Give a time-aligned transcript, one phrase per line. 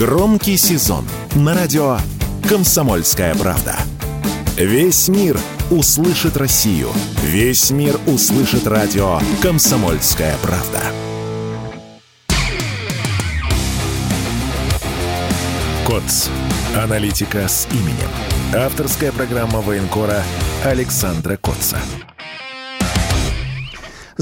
[0.00, 1.98] Громкий сезон на радио
[2.48, 3.76] «Комсомольская правда».
[4.56, 5.38] Весь мир
[5.70, 6.88] услышит Россию.
[7.22, 10.80] Весь мир услышит радио «Комсомольская правда».
[15.86, 16.30] КОЦ.
[16.82, 18.08] Аналитика с именем.
[18.54, 20.22] Авторская программа военкора
[20.64, 21.78] Александра Котца.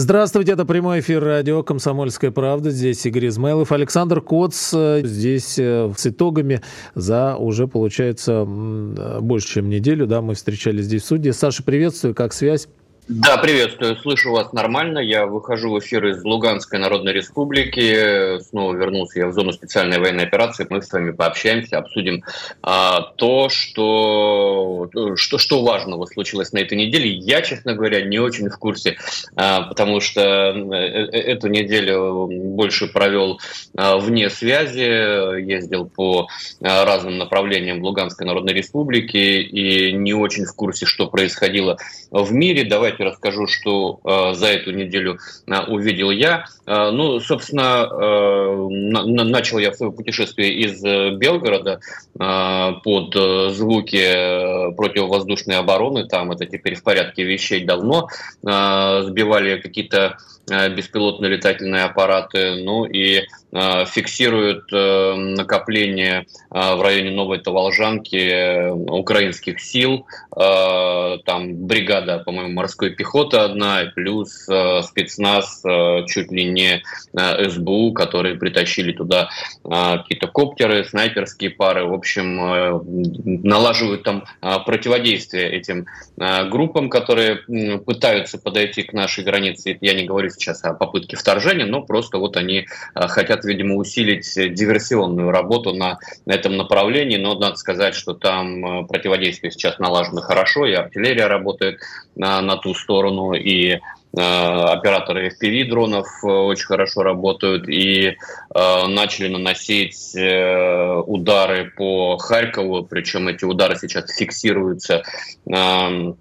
[0.01, 2.71] Здравствуйте, это прямой эфир радио «Комсомольская правда».
[2.71, 4.73] Здесь Игорь Измайлов, Александр Коц.
[4.73, 6.61] Э, здесь э, с итогами
[6.95, 10.07] за уже, получается, больше, чем неделю.
[10.07, 11.33] Да, мы встречались здесь в суде.
[11.33, 12.69] Саша, приветствую, как связь?
[13.09, 13.97] Да, приветствую.
[13.97, 14.99] Слышу вас нормально.
[14.99, 18.39] Я выхожу в эфир из Луганской Народной Республики.
[18.43, 20.67] Снова вернулся я в зону специальной военной операции.
[20.69, 22.23] Мы с вами пообщаемся, обсудим
[22.61, 27.09] а, то, что, что, что важного случилось на этой неделе.
[27.09, 28.99] Я, честно говоря, не очень в курсе,
[29.37, 33.41] а, потому что э, э, эту неделю больше провел
[33.75, 36.29] а, вне связи, ездил по
[36.61, 41.79] а, разным направлениям в Луганской Народной Республике и не очень в курсе, что происходило
[42.11, 42.65] в мире.
[42.65, 46.47] Давайте давайте расскажу, что э, за эту неделю э, увидел я.
[46.67, 51.81] Э, ну, собственно, э, на, начал я свое путешествие из э, Белгорода
[52.19, 56.07] э, под э, звуки э, противовоздушной обороны.
[56.07, 58.09] Там это теперь в порядке вещей давно.
[58.47, 67.11] Э, сбивали какие-то Э, беспилотные летательные аппараты, ну и э, фиксируют э, накопление в районе
[67.11, 70.07] Новой Таволжанки украинских сил.
[70.35, 74.49] Там бригада, по-моему, морской пехоты одна, плюс
[74.83, 75.63] спецназ
[76.07, 76.83] чуть ли не
[77.15, 79.29] СБУ, которые притащили туда
[79.63, 81.85] какие-то коптеры, снайперские пары.
[81.85, 87.43] В общем, налаживают там противодействие этим группам, которые
[87.85, 89.77] пытаются подойти к нашей границе.
[89.81, 94.33] Я не говорю сейчас о попытке вторжения, но просто вот они а, хотят, видимо, усилить
[94.35, 97.17] диверсионную работу на, на этом направлении.
[97.17, 101.81] Но надо сказать, что там а, противодействие сейчас налажено хорошо, и артиллерия работает
[102.17, 103.81] на, на ту сторону, и
[104.17, 113.29] а, операторы FPV-дронов очень хорошо работают и э, начали наносить э, удары по Харькову, причем
[113.29, 115.03] эти удары сейчас фиксируются
[115.47, 116.15] э,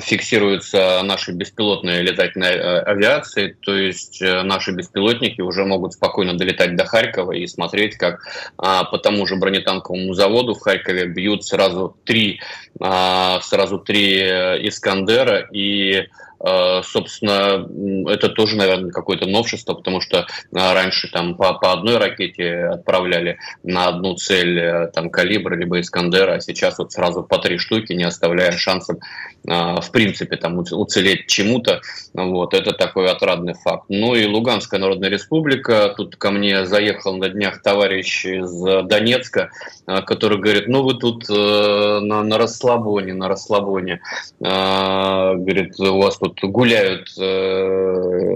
[0.00, 6.76] фиксируются наши беспилотные летательные э, авиации, то есть э, наши беспилотники уже могут спокойно долетать
[6.76, 8.20] до Харькова и смотреть, как
[8.58, 12.40] а, по тому же бронетанковому заводу в Харькове бьют сразу три,
[12.80, 15.48] а, сразу три э, Искандера.
[15.52, 16.08] И
[16.82, 17.66] собственно,
[18.10, 23.38] это тоже, наверное, какое-то новшество, потому что э, раньше там по, по одной ракете отправляли
[23.62, 27.92] на одну цель э, там калибр либо Искандера, а сейчас вот сразу по три штуки,
[27.92, 28.98] не оставляя шансов
[29.46, 31.82] в принципе там уцелеть чему-то.
[32.14, 33.84] Вот, это такой отрадный факт.
[33.90, 35.92] Ну и Луганская Народная Республика.
[35.94, 38.50] Тут ко мне заехал на днях товарищ из
[38.86, 39.50] Донецка,
[39.84, 44.00] который говорит, ну вы тут на, на расслабоне, на расслабоне.
[44.40, 48.34] Говорит, у вас тут гуляют э,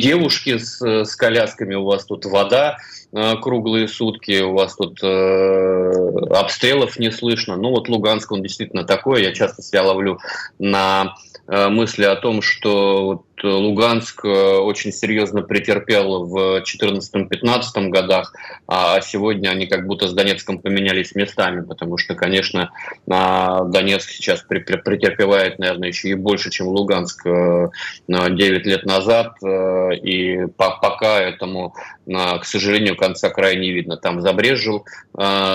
[0.00, 2.76] девушки с, с колясками, у вас тут вода
[3.12, 5.92] э, круглые сутки, у вас тут э,
[6.30, 7.56] обстрелов не слышно.
[7.56, 9.22] Ну вот Луганск, он действительно такой.
[9.22, 10.18] Я часто себя ловлю
[10.58, 11.14] на
[11.48, 18.34] мысли о том, что Луганск э, очень серьезно претерпел в 2014-2015 годах,
[18.66, 22.70] а сегодня они как будто с Донецком поменялись местами, потому что, конечно,
[23.06, 30.46] Донецк сейчас претерпевает, наверное, еще и больше, чем Луганск 9 э, лет назад, э, и
[30.56, 31.74] пока этому,
[32.06, 33.96] к сожалению, конца края не видно.
[33.96, 34.84] Там забрежил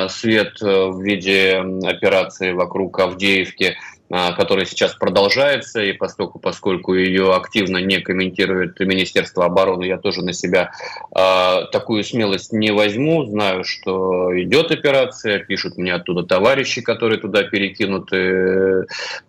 [0.10, 7.78] свет в виде операции вокруг Авдеевки, а, которая сейчас продолжается, и поскольку, поскольку ее активно
[7.78, 10.72] не комментирует Министерство обороны, я тоже на себя
[11.14, 13.26] э, такую смелость не возьму.
[13.26, 18.86] Знаю, что идет операция, пишут мне оттуда товарищи, которые туда перекинуты,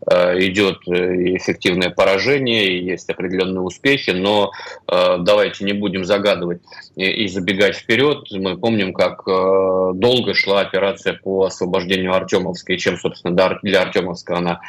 [0.06, 4.52] э, идет эффективное поражение, есть определенные успехи, но
[4.86, 6.60] э, давайте не будем загадывать
[6.94, 8.28] и, и забегать вперед.
[8.30, 14.36] Мы помним, как э, долго шла операция по освобождению Артемовской, и чем, собственно, для Артемовска
[14.36, 14.67] она Э,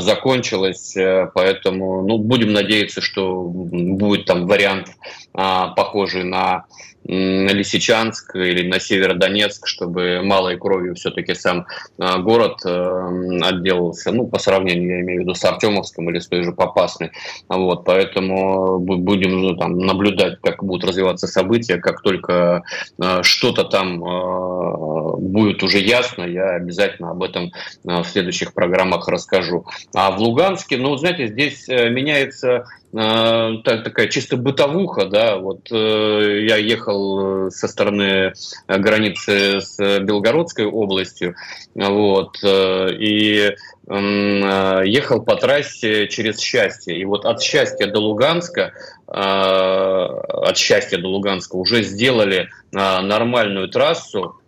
[0.00, 4.88] закончилась, э, поэтому ну, будем надеяться, что будет там вариант
[5.34, 6.66] а, похожий на
[7.08, 11.66] на Лисичанск или на Северодонецк, чтобы малой кровью все-таки сам
[11.98, 16.28] а, город э, отделался, ну, по сравнению, я имею в виду, с Артемовском или с
[16.28, 17.12] той же Попасной.
[17.48, 22.62] Вот, поэтому будем ну, там, наблюдать, как будут развиваться события, как только
[23.02, 27.52] э, что-то там э, будет уже ясно, я обязательно об этом
[27.84, 29.64] в следующих программах расскажу.
[29.94, 37.68] А в Луганске, ну, знаете, здесь меняется такая чисто бытовуха, да, вот я ехал со
[37.68, 38.32] стороны
[38.66, 41.34] границы с Белгородской областью,
[41.74, 43.54] вот, и
[43.86, 46.98] ехал по трассе через Счастье.
[46.98, 48.72] И вот от Счастья до Луганска,
[49.06, 54.36] от Счастья до Луганска уже сделали нормальную трассу,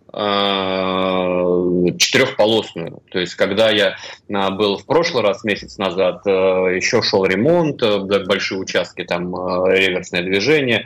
[1.97, 3.01] четырехполосную.
[3.11, 3.95] То есть, когда я
[4.27, 6.29] э, был в прошлый раз, месяц назад, э,
[6.75, 7.81] еще шел ремонт,
[8.27, 9.33] большие участки, там
[9.65, 10.85] реверсное движение.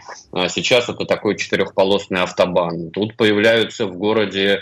[0.50, 2.92] Сейчас это такой четырехполосный автобан.
[2.92, 4.62] Тут появляются в городе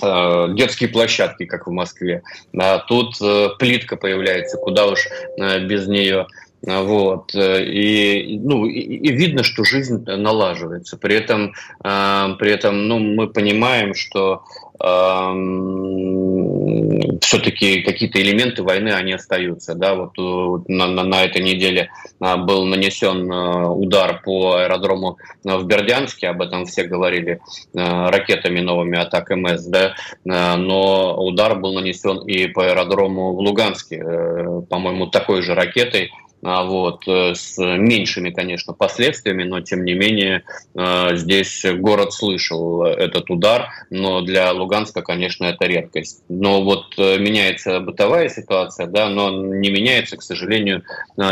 [0.00, 2.22] детские площадки, как в Москве.
[2.56, 3.18] А тут
[3.58, 6.28] плитка появляется, куда уж без нее.
[6.62, 7.34] Вот.
[7.34, 10.96] Э, и, ну, и, и видно, что жизнь налаживается.
[10.96, 11.52] При этом,
[11.84, 14.42] э, при этом ну, мы понимаем, что
[14.80, 14.88] э,
[17.20, 19.76] все-таки какие-то элементы войны, они остаются.
[19.76, 19.94] Да?
[19.94, 21.90] Вот, вот на, на, на этой неделе
[22.20, 27.40] э, был нанесен э, удар по аэродрому в Бердянске, об этом все говорили,
[27.72, 29.94] ракетами новыми атак МС, да?
[30.24, 34.02] но удар был нанесен и по аэродрому в Луганске,
[34.68, 36.10] по-моему, такой же ракетой,
[36.42, 40.44] вот, э, с меньшими, конечно, последствиями, но тем не менее
[40.74, 46.22] э, здесь город слышал этот удар, но для Луганска, конечно, это редкость.
[46.28, 50.84] Но вот э, меняется бытовая ситуация, да, но не меняется, к сожалению,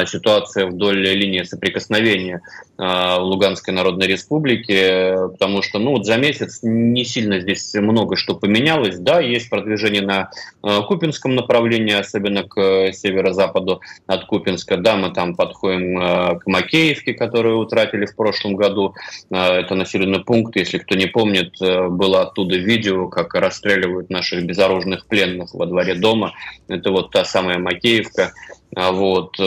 [0.06, 2.40] ситуация вдоль линии соприкосновения
[2.78, 8.98] Луганской Народной Республике, потому что, ну, вот за месяц не сильно здесь много что поменялось,
[8.98, 10.30] да, есть продвижение на
[10.62, 17.58] Купинском направлении, особенно к северо-западу от Купинска, да, мы там подходим э, к Макеевке, которую
[17.58, 18.94] утратили в прошлом году.
[19.30, 24.44] Э, это населенный пункт, если кто не помнит, э, было оттуда видео, как расстреливают наших
[24.44, 26.34] безоружных пленных во дворе дома.
[26.68, 28.32] Это вот та самая Макеевка.
[28.76, 29.38] А вот.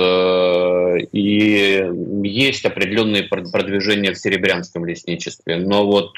[1.13, 1.87] И
[2.23, 5.57] есть определенные продвижения в Серебрянском лесничестве.
[5.57, 6.17] Но вот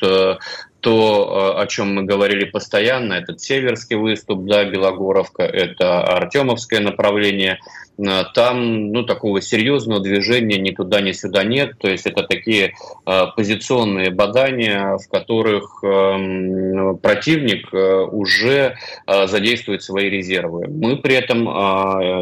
[0.81, 7.59] то, о чем мы говорили постоянно, этот северский выступ, да, Белогоровка, это Артемовское направление–
[8.01, 11.77] Э, там ну, такого серьезного движения ни туда, ни сюда нет.
[11.77, 12.73] То есть это такие
[13.05, 18.75] э, позиционные бадания, в которых э, противник э, уже
[19.07, 20.67] э, задействует свои резервы.
[20.67, 22.21] Мы при этом э,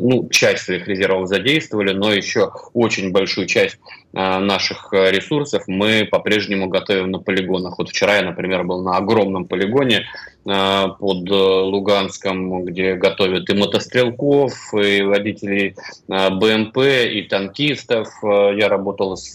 [0.00, 6.68] ну, часть своих резервов задействовали, но еще очень большую часть э, наших ресурсов мы по-прежнему
[6.68, 7.78] готовим на полигонах.
[7.78, 10.06] Вот вчера я, например, был на огромном полигоне
[10.48, 15.74] Э, под э, Луганском, где готовят и мотострелков, и водителей
[16.08, 18.08] э, БМП, и танкистов.
[18.22, 19.34] Я работал с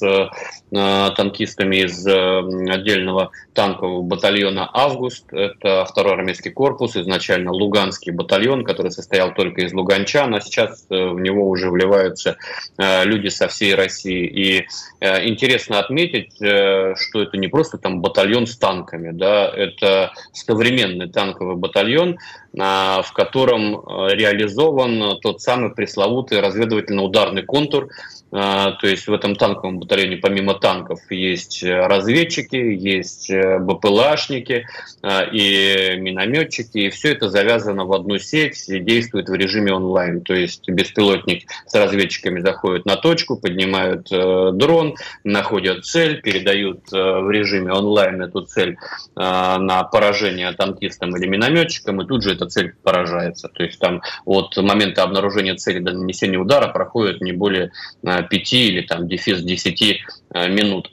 [0.72, 5.32] танкистами из отдельного танкового батальона «Август».
[5.32, 11.20] Это второй армейский корпус, изначально Луганский батальон, который состоял только из луганчан, а сейчас в
[11.20, 12.38] него уже вливаются
[12.78, 14.26] люди со всей России.
[14.26, 14.63] И
[15.02, 22.18] интересно отметить, что это не просто там батальон с танками, да, это современный танковый батальон,
[22.54, 27.90] в котором э, реализован тот самый пресловутый разведывательно-ударный контур.
[28.36, 34.68] А, то есть в этом танковом батальоне помимо танков есть разведчики, есть э, БПЛАшники
[35.02, 36.78] а, и минометчики.
[36.78, 40.22] И все это завязано в одну сеть и действует в режиме онлайн.
[40.22, 47.32] То есть беспилотник с разведчиками заходит на точку, поднимают э, дрон, находят цель, передают в
[47.32, 48.78] режиме онлайн эту цель
[49.16, 53.48] на поражение танкиста танкистом или минометчиком, и тут же эта цель поражается.
[53.50, 57.72] То есть там от момента обнаружения цели до нанесения удара проходит не более
[58.04, 60.92] 5 э, или там дефис 10 э, минут.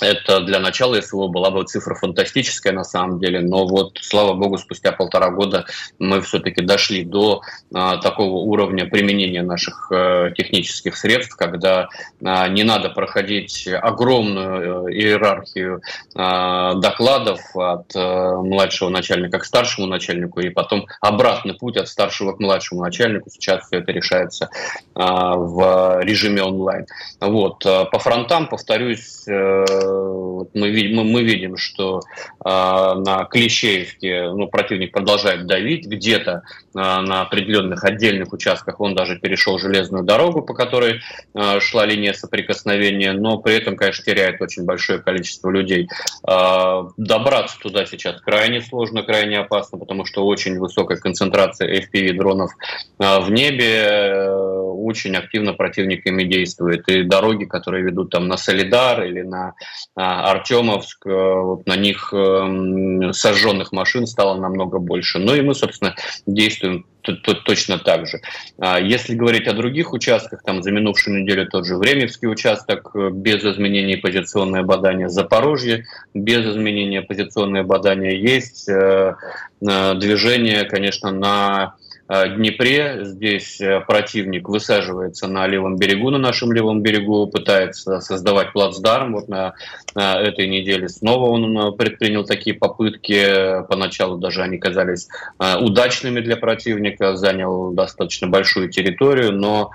[0.00, 4.58] Это для начала СВО была бы цифра фантастическая на самом деле, но вот, слава богу,
[4.58, 5.66] спустя полтора года
[5.98, 7.42] мы все-таки дошли до
[7.74, 11.88] а, такого уровня применения наших а, технических средств, когда
[12.24, 15.82] а, не надо проходить огромную а, иерархию
[16.14, 22.32] а, докладов от а, младшего начальника к старшему начальнику, и потом обратный путь от старшего
[22.32, 23.30] к младшему начальнику.
[23.30, 24.48] Сейчас все это решается
[24.94, 26.86] а, в режиме онлайн.
[27.20, 27.64] Вот.
[27.64, 35.86] По фронтам, повторюсь, мы, мы, мы видим, что э, на Клещеевке ну, противник продолжает давить,
[35.86, 36.40] где-то э,
[36.74, 41.00] на определенных отдельных участках он даже перешел железную дорогу, по которой
[41.34, 45.88] э, шла линия соприкосновения, но при этом, конечно, теряет очень большое количество людей.
[46.28, 52.50] Э, добраться туда сейчас крайне сложно, крайне опасно, потому что очень высокая концентрация FPV-дронов
[52.98, 54.58] э, в небе, э,
[54.88, 56.88] очень активно противник ими действует.
[56.88, 59.54] И дороги, которые ведут там на Солидар или на
[59.94, 65.18] а, Артемовск, э, вот на них эм, сожженных машин стало намного больше.
[65.18, 65.94] Ну и мы, собственно,
[66.26, 68.20] действуем точно так же.
[68.58, 73.10] А если говорить о других участках, там за минувшую неделю тот же Времевский участок э,
[73.10, 75.84] без изменений позиционное бадание, Запорожье
[76.14, 79.14] без изменения позиционное бадание есть, э,
[79.60, 81.74] движение, конечно, на
[82.10, 83.04] Э, Днепре.
[83.04, 89.12] Здесь э, противник высаживается на левом берегу, на нашем левом берегу, пытается создавать плацдарм.
[89.12, 89.54] Вот на,
[89.94, 93.62] этой неделе снова он э, предпринял такие попытки.
[93.68, 99.70] Поначалу даже они казались удачными для противника, занял достаточно большую территорию, но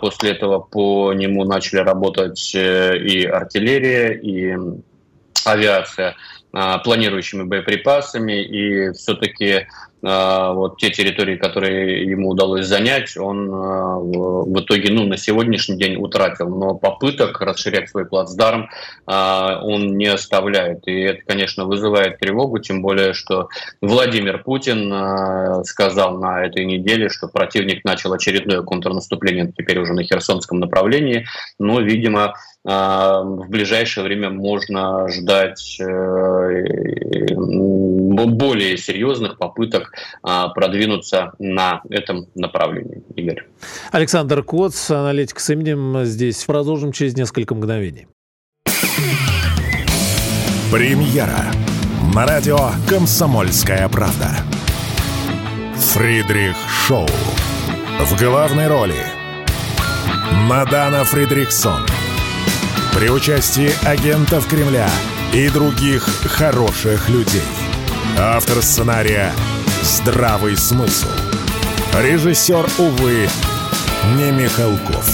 [0.00, 4.56] после этого по нему начали работать и артиллерия, и
[5.44, 6.16] авиация
[6.52, 9.64] планирующими боеприпасами, и все-таки а,
[10.02, 15.96] вот те территории, которые ему удалось занять, он а, в итоге ну, на сегодняшний день
[15.96, 16.48] утратил.
[16.48, 18.70] Но попыток расширять свой плацдарм
[19.06, 20.86] а, он не оставляет.
[20.88, 23.48] И это, конечно, вызывает тревогу, тем более, что
[23.80, 30.60] Владимир Путин сказал на этой неделе, что противник начал очередное контрнаступление, теперь уже на Херсонском
[30.60, 31.26] направлении.
[31.58, 36.64] Но, видимо, в ближайшее время можно ждать э,
[38.26, 43.02] более серьезных попыток а, продвинуться на этом направлении.
[43.16, 43.46] Игорь.
[43.92, 46.04] Александр Коц, аналитик с именем.
[46.04, 48.06] Здесь продолжим через несколько мгновений.
[50.70, 51.46] Премьера
[52.14, 54.28] на радио «Комсомольская правда».
[55.74, 57.08] Фридрих Шоу.
[58.00, 58.94] В главной роли
[60.48, 61.86] Мадана Фридрихсон.
[62.94, 64.88] При участии агентов Кремля
[65.32, 67.42] и других хороших людей–
[68.18, 69.32] Автор сценария
[69.82, 71.08] «Здравый смысл».
[71.98, 73.28] Режиссер, увы,
[74.16, 75.08] не Михалков.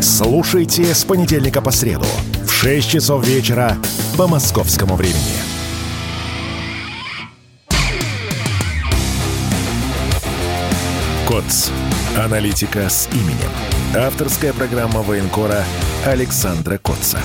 [0.00, 2.06] Слушайте с понедельника по среду
[2.46, 3.76] в 6 часов вечера
[4.16, 5.36] по московскому времени.
[11.26, 11.70] КОЦ.
[12.16, 13.50] Аналитика с именем.
[13.94, 15.64] Авторская программа военкора
[16.06, 17.20] Александра Котца.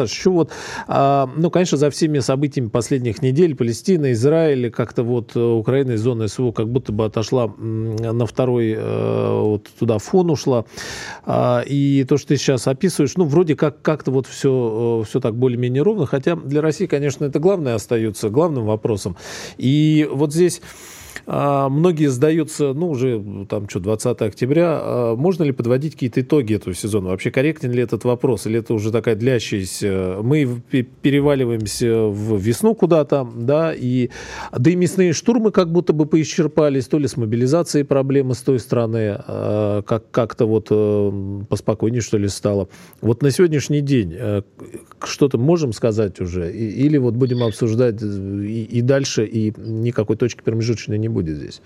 [0.00, 0.50] Саш, еще вот,
[0.88, 6.00] а, ну, конечно, за всеми событиями последних недель Палестина, Израиль, как-то вот э, Украина из
[6.00, 10.64] зоны СВО как будто бы отошла на второй, э, вот туда фон ушла.
[11.24, 15.20] А, и то, что ты сейчас описываешь, ну, вроде как как-то вот все, э, все
[15.20, 19.16] так более-менее ровно, хотя для России, конечно, это главное остается, главным вопросом.
[19.58, 20.62] И вот здесь
[21.30, 24.80] многие сдаются, ну, уже там что, 20 октября.
[24.82, 27.10] А можно ли подводить какие-то итоги этого сезона?
[27.10, 28.46] Вообще корректен ли этот вопрос?
[28.46, 30.18] Или это уже такая длящаяся...
[30.22, 30.60] Мы
[31.02, 34.10] переваливаемся в весну куда-то, да, и...
[34.56, 38.58] Да и мясные штурмы как будто бы поисчерпались, то ли с мобилизацией проблемы с той
[38.58, 42.68] стороны, а, как- как-то вот э, поспокойнее, что ли, стало.
[43.00, 44.42] Вот на сегодняшний день э,
[45.04, 46.52] что-то можем сказать уже?
[46.52, 51.60] Или вот будем обсуждать и, и дальше, и никакой точки промежуточной не будет здесь?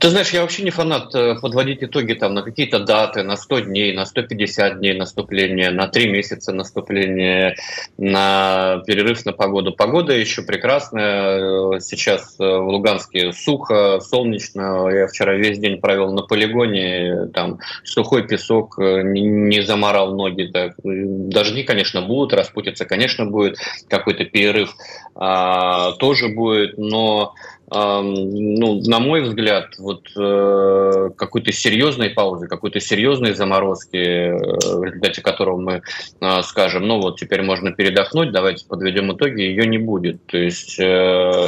[0.00, 3.60] Ты знаешь, я вообще не фанат э, подводить итоги там на какие-то даты, на 100
[3.60, 7.54] дней, на 150 дней наступления, на 3 месяца наступления,
[7.96, 9.72] на перерыв на погоду.
[9.72, 11.78] Погода еще прекрасная.
[11.80, 14.88] Сейчас э, в Луганске сухо, солнечно.
[14.90, 17.28] Я вчера весь день провел на полигоне.
[17.32, 20.50] Там сухой песок, э, не заморал ноги.
[20.52, 20.74] Так.
[20.82, 23.58] Дожди, конечно, будут, распутиться, конечно, будет.
[23.88, 24.74] Какой-то перерыв
[25.14, 27.34] а, тоже будет, но
[27.74, 35.22] ну, на мой взгляд, вот э, какой-то серьезной паузы, какой-то серьезной заморозки, э, в результате
[35.22, 35.82] которого мы
[36.20, 40.26] э, скажем, ну вот теперь можно передохнуть, давайте подведем итоги, ее не будет.
[40.26, 41.46] То есть э,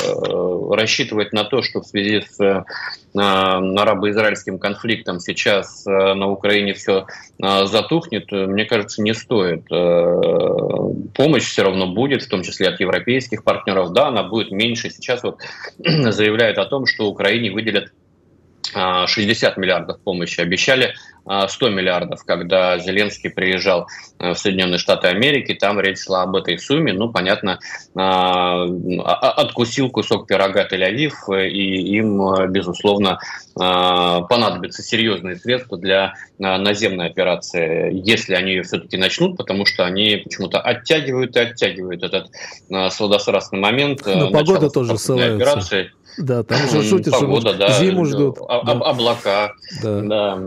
[0.71, 2.65] рассчитывать на то, что в связи с э,
[3.17, 7.07] арабо-израильским конфликтом сейчас э, на Украине все
[7.41, 9.71] э, затухнет, мне кажется, не стоит.
[9.71, 10.21] Э,
[11.15, 13.93] помощь все равно будет, в том числе от европейских партнеров.
[13.93, 14.91] Да, она будет меньше.
[14.91, 15.39] Сейчас вот
[15.79, 17.93] заявляют о том, что Украине выделят
[18.75, 20.41] 60 а, миллиардов помощи.
[20.41, 23.87] Обещали 100 а, миллиардов, когда Зеленский приезжал
[24.19, 26.93] э, в Соединенные Штаты Америки, там речь шла об этой сумме.
[26.93, 27.61] Ну, понятно,
[27.97, 31.13] а, откусил кусок пирога Тель-Авив,
[31.49, 33.19] и им, безусловно,
[33.55, 40.61] понадобятся серьезные средства для наземной операции, если они ее все-таки начнут, потому что они почему-то
[40.61, 42.31] оттягивают и оттягивают этот
[42.93, 44.03] сладострастный момент.
[44.05, 45.37] Но погода тоже ссылается.
[45.37, 45.91] Операции.
[46.19, 48.39] Да, там же шутят, что зиму ждут.
[48.49, 48.73] А, да.
[48.73, 49.53] Облака,
[49.83, 50.39] да.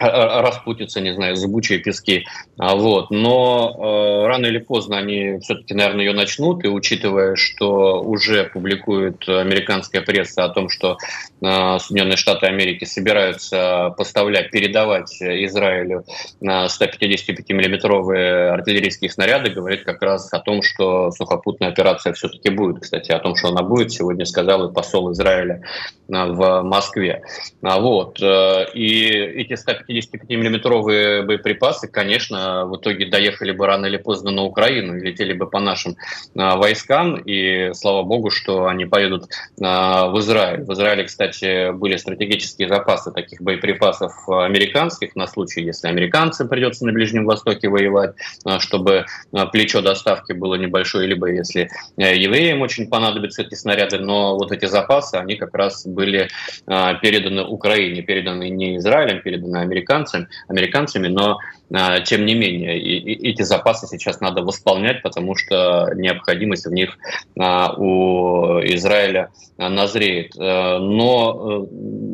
[0.00, 0.42] Да.
[0.42, 2.26] распутиться, не знаю, зыбучие пески.
[2.58, 3.10] А Вот.
[3.10, 9.28] Но э, рано или поздно они все-таки, наверное, ее начнут, и учитывая, что уже публикует
[9.28, 10.98] американская пресса о том, что
[11.40, 16.04] э, Соединенные Штаты Америки собираются поставлять, передавать Израилю
[16.42, 22.82] 155-миллиметровые артиллерийские снаряды, говорит как раз о том, что сухопутная операция все-таки будет.
[22.82, 25.62] Кстати, о том, что она будет, сегодня сказал и посол Израиля
[26.08, 27.22] э, в Москве.
[27.62, 28.20] А Вот.
[28.22, 34.42] Э, и эти 155 55-миллиметровые боеприпасы, конечно, в итоге доехали бы рано или поздно на
[34.42, 35.96] Украину летели бы по нашим
[36.36, 37.16] а, войскам.
[37.16, 39.30] И слава богу, что они поедут
[39.62, 40.62] а, в Израиль.
[40.64, 46.92] В Израиле, кстати, были стратегические запасы таких боеприпасов американских на случай, если американцам придется на
[46.92, 48.14] Ближнем Востоке воевать,
[48.44, 49.06] а, чтобы
[49.52, 53.98] плечо доставки было небольшое, либо если евреям очень понадобятся эти снаряды.
[53.98, 56.28] Но вот эти запасы, они как раз были
[56.66, 61.38] переданы Украине, переданы не Израилем, переданы американцам американцами, американцами но
[62.04, 66.96] тем не менее, эти запасы сейчас надо восполнять, потому что необходимость в них
[67.38, 70.36] а, у Израиля назреет.
[70.38, 71.66] Э, но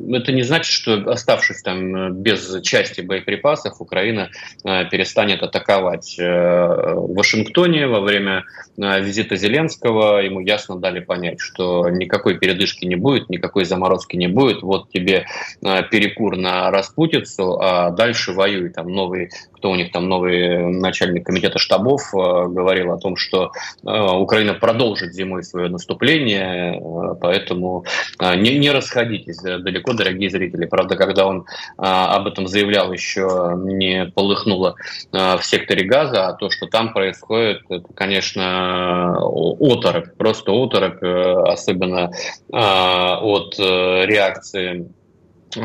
[0.08, 4.30] э, это не значит, что оставшись там без части боеприпасов, Украина
[4.64, 6.16] э, перестанет атаковать.
[6.18, 8.44] В Вашингтоне во время
[8.76, 14.62] визита Зеленского ему ясно дали понять, что никакой передышки не будет, никакой заморозки не будет.
[14.62, 15.26] Вот тебе
[15.61, 18.70] перекур на распутицу, а дальше воюй.
[18.70, 22.16] Там новый кто у них там новый начальник комитета штабов э,
[22.48, 23.50] говорил о том, что
[23.82, 27.84] э, Украина продолжит зимой свое наступление, э, поэтому
[28.20, 30.66] не, не расходитесь далеко, дорогие зрители.
[30.66, 31.46] Правда, когда он
[31.76, 34.76] об этом заявлял, еще не полыхнуло
[35.12, 42.10] в секторе газа, а то, что там происходит, это, конечно, оторопь, просто оторопь, особенно
[42.50, 44.86] от реакции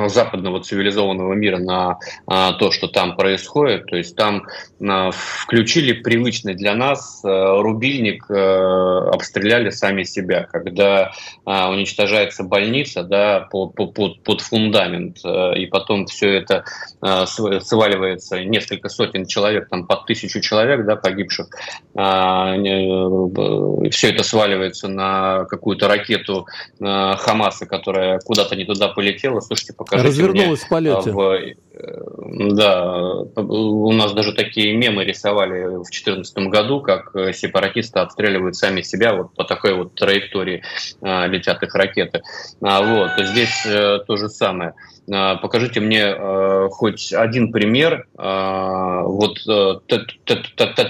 [0.07, 3.85] западного цивилизованного мира на а, то, что там происходит.
[3.87, 4.43] То есть там
[4.81, 11.11] а, включили привычный для нас а, рубильник, а, обстреляли сами себя, когда
[11.45, 15.17] а, уничтожается больница да, под, под, под фундамент,
[15.55, 16.63] и потом все это
[17.01, 21.47] сваливается, несколько сотен человек, там под тысячу человек да, погибших,
[23.91, 26.47] все это сваливается на какую-то ракету
[26.79, 29.39] Хамаса, которая куда-то не туда полетела.
[29.39, 31.11] Слушайте, покажите Развернулась мне, в полете.
[31.11, 31.55] В, э,
[32.51, 39.13] да, у нас даже такие мемы рисовали в 2014 году, как сепаратисты отстреливают сами себя
[39.13, 40.63] вот по такой вот траектории
[41.01, 42.21] а, летят их ракеты.
[42.61, 44.73] А, вот, здесь а, то же самое.
[45.11, 49.39] А, покажите мне а, хоть один пример а, вот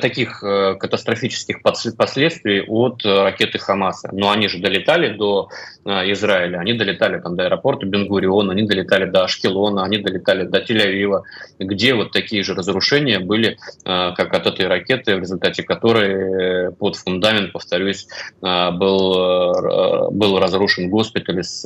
[0.01, 4.10] таких катастрофических последствий от ракеты Хамаса.
[4.12, 5.49] Но они же долетали до
[5.86, 11.23] Израиля, они долетали там до аэропорта Бенгуриона, они долетали до Ашкелона, они долетали до Тель-Авива,
[11.60, 17.51] где вот такие же разрушения были, как от этой ракеты, в результате которой под фундамент,
[17.51, 18.08] повторюсь,
[18.41, 21.63] был, был разрушен госпиталь с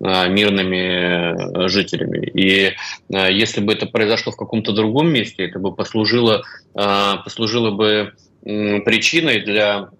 [0.00, 2.26] мирными жителями.
[2.26, 2.74] И
[3.08, 9.90] если бы это произошло в каком-то другом месте, это бы послужило, послужило бы причиной для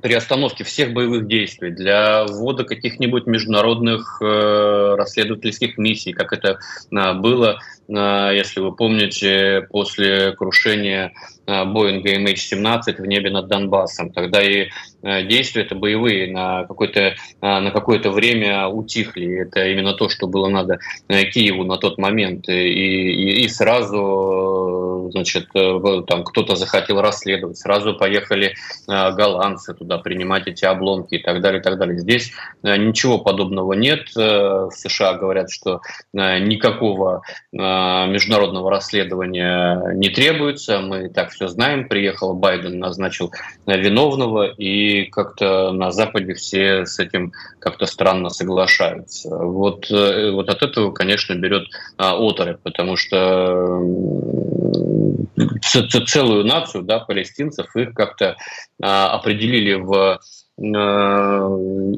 [0.00, 6.58] приостановки всех боевых действий, для ввода каких-нибудь международных э, расследовательских миссий, как это
[6.90, 7.58] э, было,
[7.88, 11.12] э, если вы помните, после крушения
[11.46, 14.10] э, Боинга MH17 в небе над Донбассом.
[14.12, 14.68] Тогда и
[15.02, 19.42] э, действия это боевые на какое-то э, на какое-то время утихли.
[19.42, 22.48] Это именно то, что было надо Киеву на тот момент.
[22.48, 28.54] И, и, и сразу, значит, там кто-то захотел расследовать, сразу поехали
[28.86, 31.98] голландцы туда туда принимать эти обломки и так далее, и так далее.
[31.98, 34.08] Здесь э, ничего подобного нет.
[34.16, 35.80] Э, в США говорят, что
[36.12, 37.22] э, никакого
[37.52, 40.80] международного расследования не требуется.
[40.80, 41.88] Мы так все знаем.
[41.88, 43.32] Приехал Байден, назначил
[43.66, 49.30] виновного, и как-то на Западе все с этим как-то странно соглашаются.
[49.30, 53.80] Вот, вот от этого, конечно, берет оторопь, потому что
[55.60, 58.36] целую нацию, да, палестинцев, их как-то
[58.82, 60.20] а, определили в
[60.60, 61.48] Э,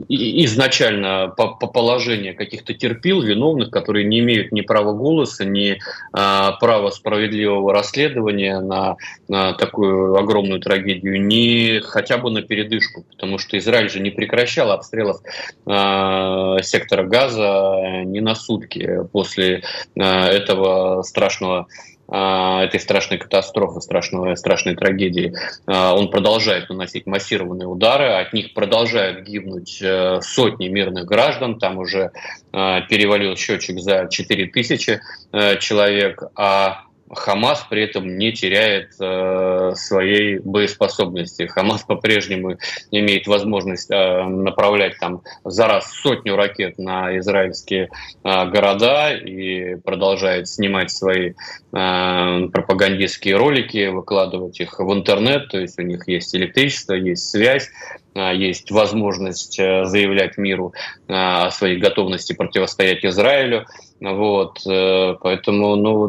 [0.08, 5.78] изначально по, по положению каких-то терпил, виновных, которые не имеют ни права голоса, ни
[6.12, 8.96] а, права справедливого расследования на,
[9.28, 14.72] на такую огромную трагедию, ни хотя бы на передышку, потому что Израиль же не прекращал
[14.72, 15.22] обстрелов
[15.64, 19.62] а, сектора газа ни на сутки после
[19.98, 21.66] а, этого страшного
[22.10, 25.32] этой страшной катастрофы, страшного, страшной трагедии,
[25.66, 29.82] он продолжает наносить массированные удары, от них продолжают гибнуть
[30.22, 32.10] сотни мирных граждан, там уже
[32.52, 35.00] перевалил счетчик за 4 тысячи
[35.60, 41.46] человек, а Хамас при этом не теряет э, своей боеспособности.
[41.46, 42.56] Хамас по-прежнему
[42.92, 47.90] имеет возможность э, направлять там за раз сотню ракет на израильские
[48.22, 51.32] э, города и продолжает снимать свои э,
[51.72, 55.48] пропагандистские ролики, выкладывать их в интернет.
[55.48, 57.68] То есть у них есть электричество, есть связь
[58.14, 60.74] э, есть возможность э, заявлять миру
[61.08, 63.66] э, о своей готовности противостоять Израилю.
[64.00, 66.08] Вот, э, поэтому, ну,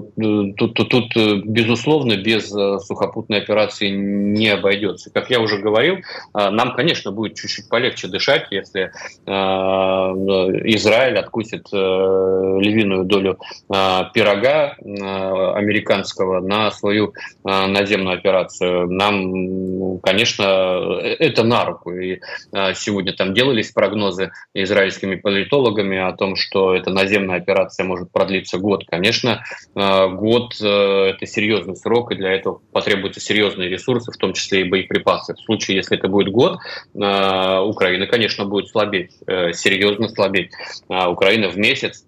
[0.57, 5.11] тут, тут, тут, э, безусловно, без э, сухопутной операции не обойдется.
[5.11, 5.97] Как я уже говорил,
[6.33, 8.91] нам, конечно, будет чуть-чуть полегче дышать, если
[9.25, 18.89] Израиль откусит львиную долю пирога американского на свою наземную операцию.
[18.89, 20.43] Нам, конечно,
[21.01, 21.91] это на руку.
[21.91, 22.19] И
[22.75, 28.57] сегодня там делались прогнозы израильскими политологами о том, что эта наземная операция операция может продлиться
[28.57, 28.85] год.
[28.87, 29.43] Конечно,
[29.75, 30.65] э, год э,–
[31.15, 35.33] это серьезный срок, и для этого потребуются серьезные ресурсы, в том числе и боеприпасы.
[35.33, 36.59] В случае, если это будет год,
[36.93, 39.11] э, Украина, конечно, будет слабеть,
[39.53, 40.51] серьезно слабеть.
[40.87, 42.05] Украина в месяц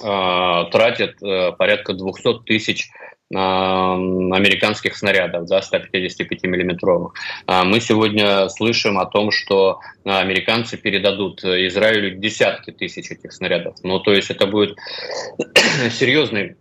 [0.00, 1.18] тратит
[1.56, 2.88] порядка 200 тысяч
[3.30, 7.12] американских снарядов, да, 155 миллиметровых.
[7.46, 13.76] А мы сегодня слышим о том, что американцы передадут Израилю десятки тысяч этих снарядов.
[13.82, 14.78] Ну, то есть это будет
[15.90, 16.56] серьезный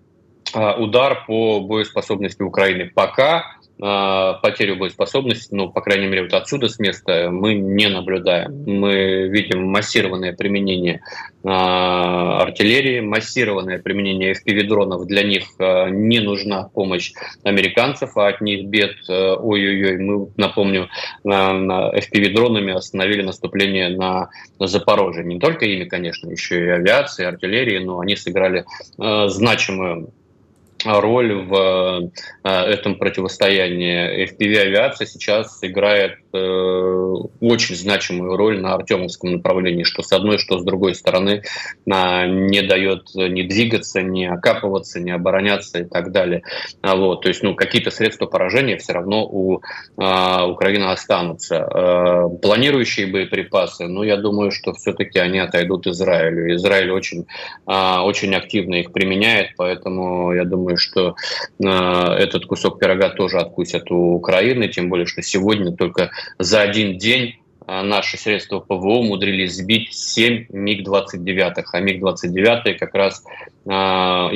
[0.54, 2.92] удар по боеспособности Украины.
[2.94, 8.64] Пока потерю боеспособности, ну, по крайней мере, вот отсюда с места мы не наблюдаем.
[8.66, 11.02] Мы видим массированное применение
[11.44, 15.06] э, артиллерии, массированное применение FPV-дронов.
[15.06, 17.14] Для них э, не нужна помощь
[17.44, 20.90] американцев, а от них бед, э, ой-ой-ой, мы, напомню,
[21.24, 25.24] на FPV-дронами остановили наступление на, Запорожье.
[25.24, 28.66] Не только ими, конечно, еще и авиации, артиллерии, но они сыграли
[28.98, 30.14] э, значимую
[30.86, 32.12] роль в
[32.44, 34.26] э, этом противостоянии.
[34.26, 36.20] FPV-авиация сейчас играет
[37.40, 41.44] очень значимую роль на Артемовском направлении, что с одной, что с другой стороны
[41.86, 46.44] не дает ни двигаться, ни окапываться, ни обороняться и так далее.
[46.82, 49.62] А вот, то есть ну, какие-то средства поражения все равно у
[49.98, 51.56] а, Украины останутся.
[51.56, 56.56] Э, планирующие боеприпасы, ну, я думаю, что все-таки они отойдут Израилю.
[56.56, 57.26] Израиль очень,
[57.66, 61.16] а, очень активно их применяет, поэтому я думаю, что
[61.60, 66.98] э, этот кусок пирога тоже откусят у Украины, тем более, что сегодня только за один
[66.98, 67.36] день
[67.70, 73.26] а наши средства ПВО умудрились сбить 7 МиГ-29, а МиГ-29 как раз
[73.68, 73.72] э,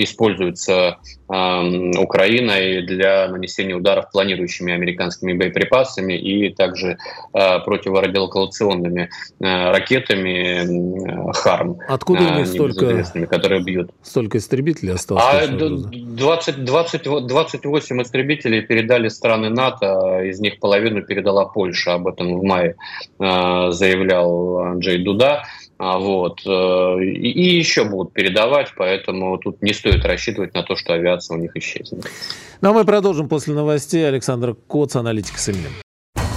[0.01, 0.97] используются
[1.29, 6.97] э, Украиной для нанесения ударов планирующими американскими боеприпасами и также
[7.33, 11.79] э, противорадиолокационными ракетами ХАРМ.
[11.87, 13.91] Откуда у них столько, которые бьют?
[14.01, 15.23] столько истребителей осталось?
[15.25, 22.39] А 20, 20, 28 истребителей передали страны НАТО, из них половину передала Польша, об этом
[22.39, 22.75] в мае
[23.17, 25.43] заявлял Анджей Дуда.
[25.83, 26.41] А, вот.
[26.45, 31.41] Э, и еще будут передавать, поэтому тут не стоит рассчитывать на то, что авиация у
[31.41, 32.05] них исчезнет.
[32.61, 34.07] Ну а мы продолжим после новостей.
[34.07, 35.71] Александр Коц, аналитик с именем.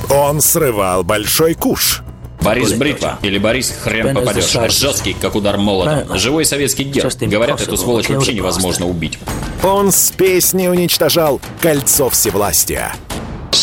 [0.09, 2.03] Он срывал большой куш.
[2.41, 4.51] Борис Бритва или Борис Хрен попадешь.
[4.73, 6.07] Жесткий, как удар молота.
[6.17, 7.13] Живой советский герб.
[7.21, 9.19] Говорят, эту сволочь вообще невозможно убить.
[9.63, 12.95] Он с песней уничтожал кольцо всевластия.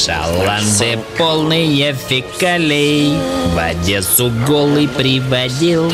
[0.06, 3.14] Шаланды полные фекалей.
[3.54, 5.94] В Одессу голый приводил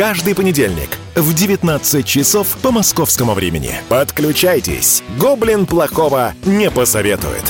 [0.00, 3.74] каждый понедельник в 19 часов по московскому времени.
[3.90, 5.02] Подключайтесь.
[5.18, 7.44] Гоблин плохого не посоветует.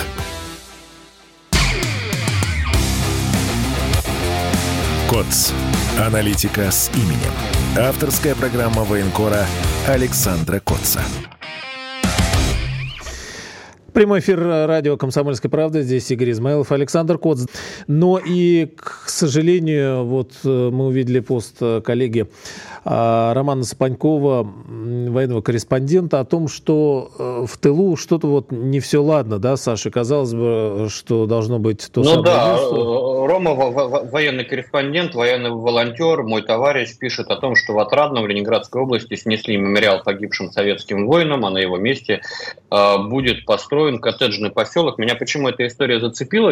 [5.09, 5.53] КОЦ.
[5.97, 7.33] Аналитика с именем.
[7.79, 9.47] Авторская программа военкора
[9.87, 11.03] Александра Котца.
[13.93, 15.83] Прямой эфир радио «Комсомольская правда».
[15.83, 17.47] Здесь Игорь Измайлов, Александр Коц.
[17.89, 22.29] Но и, к сожалению, вот э, мы увидели пост э, коллеги
[22.85, 29.39] Романа Сапанькова, военного корреспондента, о том, что э, в тылу что-то вот не все ладно,
[29.39, 29.91] да, Саша?
[29.91, 32.25] Казалось бы, что должно быть то ну, самое.
[32.25, 38.27] да, Рома военный корреспондент, военный волонтер, мой товарищ пишет о том, что в Отрадном в
[38.27, 42.23] Ленинградской области снесли мемориал погибшим советским воинам, а на его месте
[42.71, 44.99] будет построен коттеджный поселок.
[44.99, 46.51] Меня почему эта история зацепила?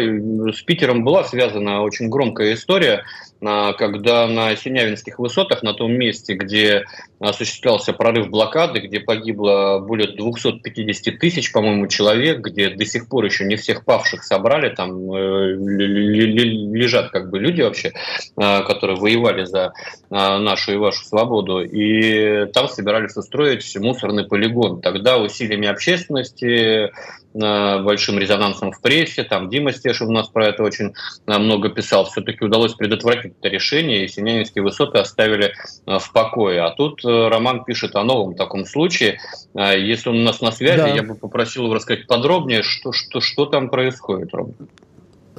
[0.52, 3.04] С Питером была связана очень громкая история,
[3.40, 6.84] когда на Синявинских высотах, на том месте, где
[7.20, 13.44] осуществлялся прорыв блокады, где погибло более 250 тысяч, по-моему, человек, где до сих пор еще
[13.44, 17.92] не всех павших собрали, там э, лежат как бы люди вообще,
[18.36, 19.72] а, которые воевали за
[20.10, 24.80] а, нашу и вашу свободу, и там собирались устроить мусорный полигон.
[24.80, 26.90] Тогда усилиями общественности,
[27.34, 30.94] большим резонансом в прессе, там Дима Стешев у нас про это очень
[31.26, 35.54] много писал, все-таки удалось предотвратить это решение, и Синявинские высоты оставили
[35.86, 36.62] в покое.
[36.62, 39.18] А тут Э, Роман пишет о новом таком случае.
[39.54, 40.88] Если он у нас на связи, да.
[40.88, 44.54] я бы попросил его рассказать подробнее, что, что, что там происходит, Роман.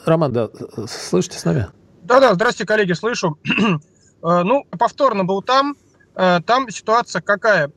[0.06, 0.50] Роман, да,
[0.88, 1.68] слышите с нами?
[2.04, 3.38] Да-да, здравствуйте, коллеги, слышу.
[4.22, 5.78] Э, ну, повторно был там.
[6.14, 7.72] Э, там ситуация какая?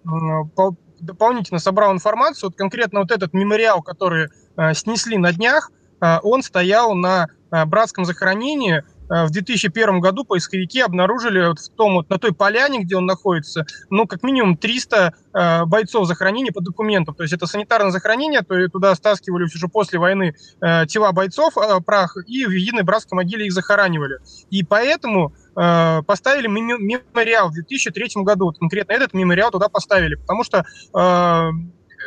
[1.03, 2.49] Дополнительно собрал информацию.
[2.49, 4.29] Вот конкретно вот этот мемориал, который
[4.75, 11.59] снесли на днях, он стоял на братском захоронении Э, в 2001 году поисковики обнаружили вот
[11.59, 16.07] в том, вот на той поляне, где он находится, ну, как минимум 300 э, бойцов
[16.07, 17.15] захоронения по документам.
[17.15, 21.57] То есть это санитарное захоронение, то и туда стаскивали уже после войны э, тела бойцов,
[21.59, 24.19] э, прах, и в единой братской могиле их захоранивали.
[24.51, 28.53] И поэтому э, поставили мемориал в 2003 году.
[28.53, 31.51] Конкретно этот мемориал туда поставили, потому что э,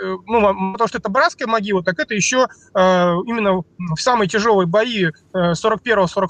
[0.02, 0.42] Э, ну,
[0.74, 2.80] потому что это братская могила, так это еще э,
[3.26, 5.56] именно в самые тяжелые бои 41-42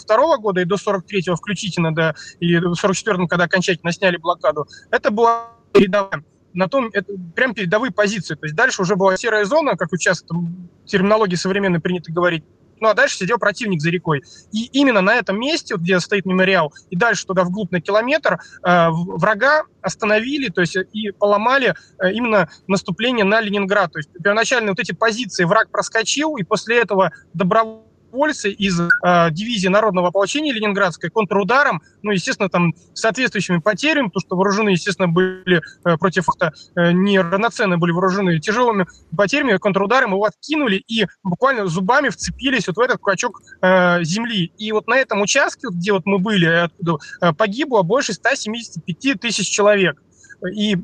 [0.08, 5.12] э, года и до 43-го включительно, да, и в 44-м, когда окончательно сняли блокаду, это
[5.12, 6.24] была передовая
[6.54, 8.36] на том, это прям передовые позиции.
[8.36, 12.46] То есть дальше уже была серая зона, как сейчас там, терминологии современной принято говорить,
[12.80, 14.24] ну а дальше сидел противник за рекой.
[14.52, 18.40] И именно на этом месте, вот, где стоит мемориал, и дальше туда вглубь на километр,
[18.64, 23.92] э, врага остановили, то есть и поломали э, именно наступление на Ленинград.
[23.94, 27.85] То есть первоначально вот эти позиции враг проскочил, и после этого добровольно
[28.16, 34.36] добровольцы из э, дивизии народного ополчения Ленинградской контрударом, ну, естественно, там соответствующими потерями, потому что
[34.36, 41.06] вооружены, естественно, были э, против э, неравноценно были вооружены тяжелыми потерями, контрударом его откинули и
[41.24, 44.52] буквально зубами вцепились вот в этот клочок э, земли.
[44.58, 49.50] И вот на этом участке, где вот мы были, откуда, э, погибло больше 175 тысяч
[49.50, 50.02] человек.
[50.54, 50.76] И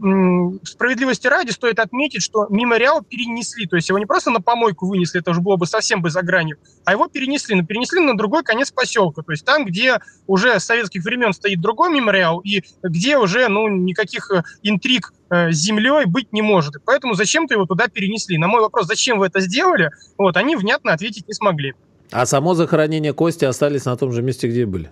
[0.63, 5.19] справедливости ради стоит отметить, что мемориал перенесли, то есть его не просто на помойку вынесли,
[5.19, 8.43] это уже было бы совсем бы за гранью, а его перенесли, но перенесли на другой
[8.43, 13.17] конец поселка, то есть там, где уже с советских времен стоит другой мемориал, и где
[13.17, 16.75] уже ну, никаких э, интриг э, с землей быть не может.
[16.85, 18.37] Поэтому зачем-то его туда перенесли.
[18.37, 21.73] На мой вопрос, зачем вы это сделали, вот, они внятно ответить не смогли.
[22.11, 24.91] А само захоронение кости остались на том же месте, где были?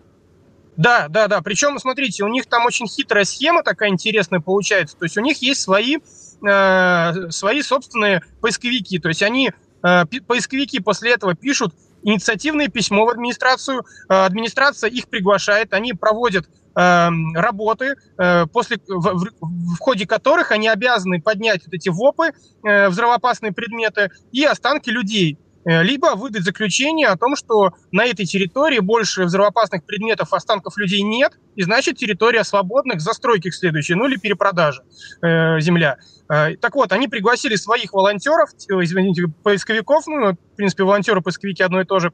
[0.80, 1.42] Да, да, да.
[1.42, 4.96] Причем, смотрите, у них там очень хитрая схема такая интересная получается.
[4.98, 8.98] То есть у них есть свои, э, свои собственные поисковики.
[8.98, 9.52] То есть они,
[9.84, 13.84] э, поисковики после этого пишут инициативное письмо в администрацию.
[14.08, 20.54] Э, администрация их приглашает, они проводят э, работы, э, после, в, в, в ходе которых
[20.54, 22.32] они обязаны поднять вот эти ВОПы,
[22.64, 25.38] э, взрывоопасные предметы и останки людей.
[25.66, 31.02] Э, либо выдать заключение о том, что на этой территории больше взрывоопасных предметов, останков людей
[31.02, 34.84] нет, и значит территория свободна к застройке к следующей, ну или перепродаже
[35.22, 35.98] э, земля.
[36.32, 41.62] Э, так вот, они пригласили своих волонтеров, э, извините, поисковиков, ну, в принципе, волонтеры, поисковики
[41.62, 42.14] одно и то же,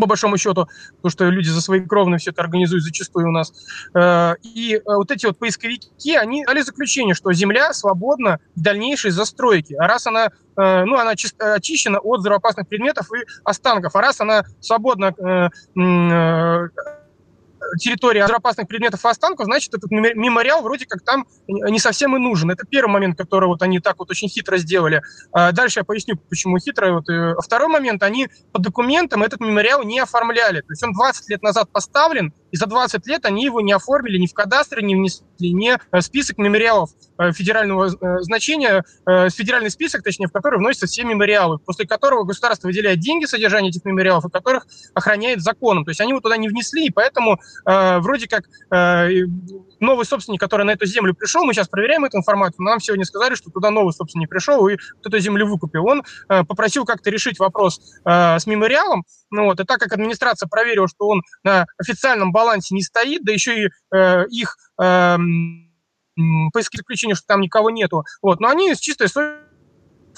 [0.00, 3.52] по большому счету, потому что люди за свои кровные все это организуют зачастую у нас.
[3.94, 9.10] Э, и э, вот эти вот поисковики, они дали заключение, что земля свободна в дальнейшей
[9.10, 9.76] застройке.
[9.78, 14.44] А раз она, э, ну, она очищена от взрывоопасных предметов и останков, а раз она
[14.60, 15.14] свободна
[17.78, 22.50] территории взрывоопасных предметов и останков, значит, этот мемориал вроде как там не совсем и нужен.
[22.50, 25.02] Это первый момент, который вот они так вот очень хитро сделали.
[25.32, 26.92] А дальше я поясню, почему хитро.
[26.94, 27.04] Вот.
[27.44, 30.60] Второй момент, они по документам этот мемориал не оформляли.
[30.60, 34.18] То есть он 20 лет назад поставлен, и за 20 лет они его не оформили
[34.18, 36.90] ни в кадастре, не внесли, ни в список мемориалов
[37.32, 37.88] федерального
[38.22, 43.70] значения, федеральный список, точнее, в который вносятся все мемориалы, после которого государство выделяет деньги содержание
[43.70, 45.84] этих мемориалов, и которых охраняет законом.
[45.84, 48.44] То есть они его туда не внесли, и поэтому вроде как
[49.80, 53.34] новый собственник, который на эту землю пришел, мы сейчас проверяем эту информацию, нам сегодня сказали,
[53.34, 55.86] что туда новый собственник пришел и кто-то землю выкупил.
[55.86, 60.48] Он э, попросил как-то решить вопрос э, с мемориалом, ну вот, и так как администрация
[60.48, 64.56] проверила, что он на официальном балансе не стоит, да еще и э, их
[66.52, 69.47] поиски заключения, что там никого нету, вот, но они с чистой совестью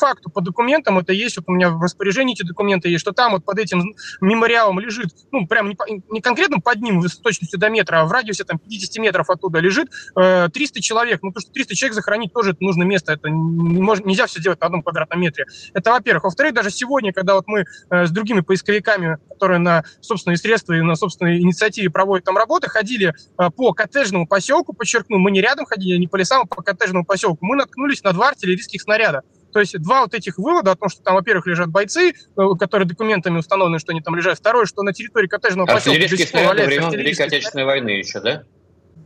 [0.00, 3.32] факту, по документам это есть, вот у меня в распоряжении эти документы есть, что там
[3.32, 5.76] вот под этим мемориалом лежит, ну, прям не,
[6.08, 9.60] не конкретно под ним с точностью до метра, а в радиусе там 50 метров оттуда
[9.60, 11.22] лежит э, 300 человек.
[11.22, 14.40] Ну, то что 300 человек захоронить тоже это нужно место, это не может, нельзя все
[14.40, 15.46] делать на одном квадратном метре.
[15.74, 16.24] Это во-первых.
[16.24, 20.80] Во-вторых, даже сегодня, когда вот мы э, с другими поисковиками, которые на собственные средства и
[20.80, 25.66] на собственной инициативе проводят там работы, ходили э, по коттеджному поселку, подчеркну, мы не рядом
[25.66, 29.22] ходили, не по лесам, а по коттеджному поселку, мы наткнулись на два артиллерийских снаряда.
[29.52, 32.86] То есть два вот этих вывода о том, что там, во-первых, лежат бойцы, э, которые
[32.86, 34.38] документами установлены, что они там лежат.
[34.38, 35.90] Второе, что на территории коттеджного поселка...
[35.90, 38.44] Артиллерийские снаряды времен Великой Отечественной войны еще, да?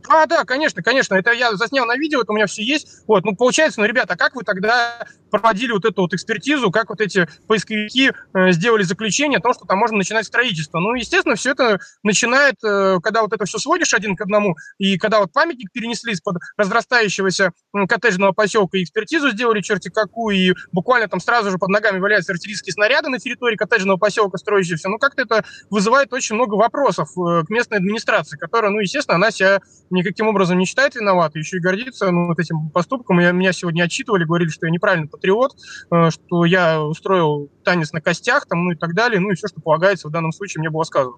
[0.07, 1.15] А, да, конечно, конечно.
[1.15, 3.03] Это я заснял на видео, это у меня все есть.
[3.07, 6.89] Вот, ну, получается, ну, ребята, а как вы тогда проводили вот эту вот экспертизу, как
[6.89, 10.79] вот эти поисковики э, сделали заключение о том, что там можно начинать строительство?
[10.79, 14.97] Ну, естественно, все это начинает, э, когда вот это все сводишь один к одному, и
[14.97, 20.53] когда вот памятник перенесли из-под разрастающегося э, коттеджного поселка, и экспертизу сделали черти какую, и
[20.71, 24.97] буквально там сразу же под ногами валяются артиллерийские снаряды на территории коттеджного поселка, строящиеся, ну,
[24.97, 29.59] как-то это вызывает очень много вопросов э, к местной администрации, которая, ну, естественно, она себя
[29.95, 33.19] никаким образом не считает виноватой, еще и гордится ну, вот этим поступком.
[33.19, 35.55] Я, меня сегодня отчитывали, говорили, что я неправильный патриот,
[35.91, 39.47] э, что я устроил танец на костях там, ну и так далее, ну и все,
[39.47, 41.15] что полагается в данном случае, мне было сказано.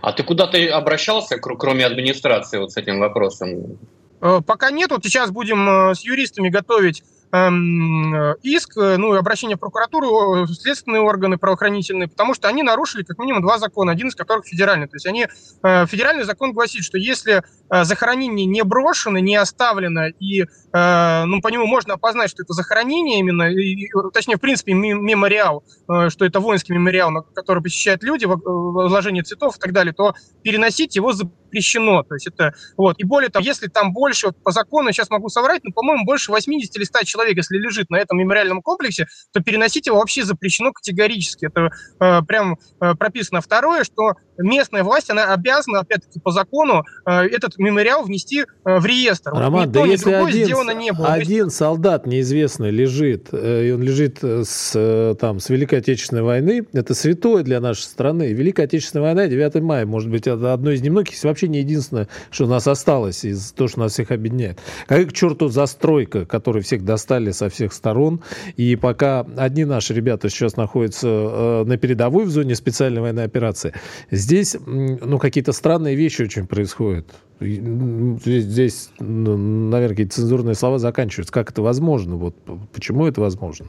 [0.00, 3.78] А ты куда то обращался, кроме администрации, вот с этим вопросом?
[4.20, 4.90] Э, пока нет.
[4.90, 11.36] Вот сейчас будем э, с юристами готовить иск, э, ну, обращение в прокуратуру, следственные органы
[11.36, 14.86] правоохранительные, потому что они нарушили как минимум два закона, один из которых федеральный.
[14.88, 15.26] То есть они,
[15.62, 21.48] э, федеральный закон гласит, что если э, захоронение не брошено, не оставлено, и ну, по
[21.48, 25.64] нему можно опознать, что это захоронение именно, и, точнее, в принципе, мемориал,
[26.08, 31.14] что это воинский мемориал, который посещают люди, вложение цветов и так далее, то переносить его
[31.14, 32.02] запрещено.
[32.02, 32.98] То есть это, вот.
[32.98, 36.76] И более того, если там больше, по закону, сейчас могу соврать, но, по-моему, больше 80
[36.76, 40.72] или 100 человек человек, если лежит на этом мемориальном комплексе, то переносить его вообще запрещено
[40.72, 41.46] категорически.
[41.46, 43.40] Это э, прям э, прописано.
[43.40, 48.86] Второе, что местная власть, она обязана, опять-таки, по закону, э, этот мемориал внести э, в
[48.86, 49.32] реестр.
[49.32, 51.08] Роман, вот да если один, сделано не было.
[51.08, 56.94] один солдат неизвестный лежит, э, и он лежит с, там, с Великой Отечественной войны, это
[56.94, 58.32] святое для нашей страны.
[58.32, 62.08] Великая Отечественная война, 9 мая, может быть, это одно из немногих, если вообще не единственное,
[62.30, 64.58] что у нас осталось из того, что нас всех объединяет.
[64.86, 68.22] Как к черту застройка, которая всех достали со всех сторон.
[68.56, 73.74] И пока одни наши ребята сейчас находятся на передовой в зоне специальной военной операции,
[74.10, 74.27] здесь
[74.66, 77.14] ну, какие-то странные вещи очень происходят.
[77.40, 81.32] Здесь, ну, наверное, какие-то цензурные слова заканчиваются.
[81.32, 82.16] Как это возможно?
[82.16, 82.34] Вот
[82.72, 83.68] почему это возможно?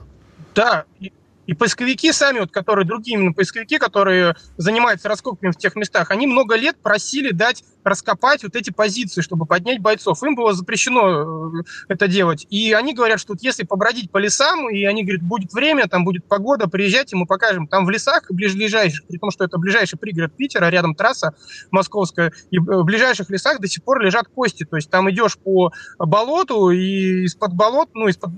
[0.56, 6.12] Да, и поисковики сами, вот, которые другие именно поисковики, которые занимаются раскопками в тех местах,
[6.12, 10.24] они много лет просили дать раскопать вот эти позиции, чтобы поднять бойцов.
[10.24, 12.46] Им было запрещено э, это делать.
[12.50, 16.06] И они говорят, что вот если побродить по лесам, и они говорят, будет время, там
[16.06, 17.68] будет погода, приезжайте, мы покажем.
[17.68, 21.34] Там в лесах ближайших, при том, что это ближайший пригород Питера, рядом трасса
[21.72, 24.66] московская, и в ближайших лесах до сих пор лежат кости.
[24.66, 28.32] То есть там идешь по болоту, и из-под болот, ну, из-под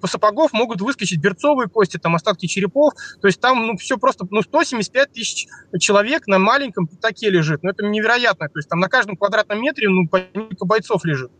[0.00, 2.94] по сапогов могут выскочить берцовые кости, там остатки черепов.
[3.20, 5.46] То есть там ну, все просто, ну, 175 тысяч
[5.78, 7.62] человек на маленьком пятаке лежит.
[7.62, 8.48] Ну, это невероятно.
[8.48, 10.20] То есть там на каждом квадратном метре ну, по
[10.64, 11.30] бойцов лежит.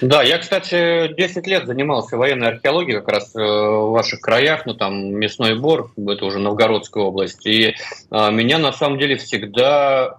[0.00, 4.74] Да, я, кстати, 10 лет занимался военной археологией как раз э, в ваших краях, ну
[4.74, 7.46] там Мясной Бор, это уже Новгородская область.
[7.46, 7.74] И
[8.10, 10.16] а, меня на самом деле всегда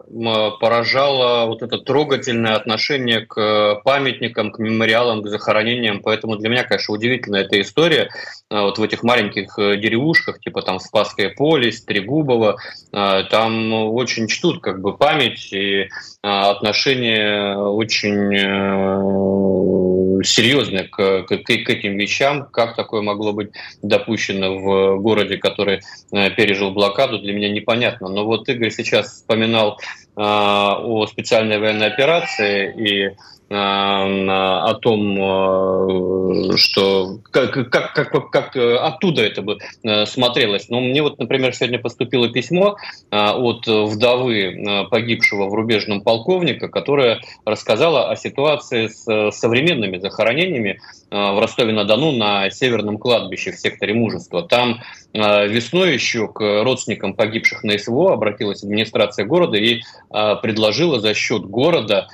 [0.59, 6.01] поражало вот это трогательное отношение к памятникам, к мемориалам, к захоронениям.
[6.01, 8.09] Поэтому для меня, конечно, удивительная эта история.
[8.51, 12.57] А, вот в этих маленьких э, деревушках, типа там Спасская поле, Трегубово,
[12.91, 15.87] а, там очень чтут как бы память и
[16.21, 22.47] отношение очень э, серьезны к, к, к этим вещам.
[22.51, 28.09] Как такое могло быть допущено в городе, который э, пережил блокаду, для меня непонятно.
[28.09, 33.15] Но вот Игорь сейчас вспоминал э, о специальной военной операции, и
[33.53, 39.57] о том, что как, как, как, как оттуда это бы
[40.05, 40.69] смотрелось.
[40.69, 42.77] Но мне вот, например, сегодня поступило письмо
[43.11, 52.13] от вдовы погибшего в рубежном полковника, которая рассказала о ситуации с современными захоронениями в Ростове-на-Дону
[52.13, 54.43] на северном кладбище в секторе Мужества.
[54.43, 54.79] Там
[55.13, 62.07] весной еще к родственникам погибших на СВО обратилась администрация города и предложила за счет города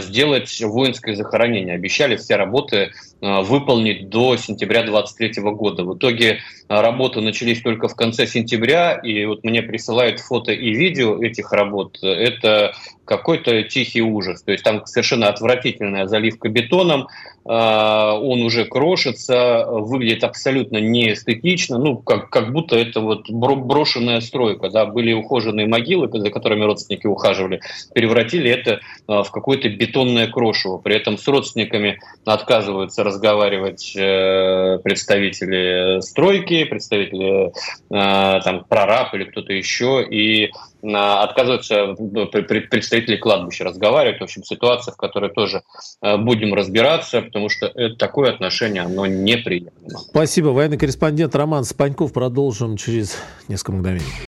[0.00, 1.74] сделать воинское захоронение.
[1.74, 2.90] Обещали все работы
[3.24, 5.84] выполнить до сентября 2023 года.
[5.84, 11.22] В итоге работы начались только в конце сентября, и вот мне присылают фото и видео
[11.22, 11.98] этих работ.
[12.02, 12.74] Это
[13.06, 14.42] какой-то тихий ужас.
[14.42, 17.08] То есть там совершенно отвратительная заливка бетоном,
[17.44, 24.86] он уже крошится, выглядит абсолютно неэстетично, ну, как, как будто это вот брошенная стройка, да,
[24.86, 27.60] были ухоженные могилы, за которыми родственники ухаживали,
[27.94, 30.78] превратили это в какое-то бетонное крошево.
[30.78, 39.52] При этом с родственниками отказываются разговаривать э, представители стройки, представители э, там прораб или кто-то
[39.52, 40.50] еще, и
[40.82, 44.20] отказываются ну, представители кладбища разговаривать.
[44.20, 45.62] В общем, ситуация, в которой тоже
[46.02, 49.98] э, будем разбираться, потому что такое отношение, оно неприемлемо.
[50.10, 50.48] Спасибо.
[50.48, 52.12] Военный корреспондент Роман Спаньков.
[52.12, 53.16] Продолжим через
[53.48, 54.33] несколько мгновений.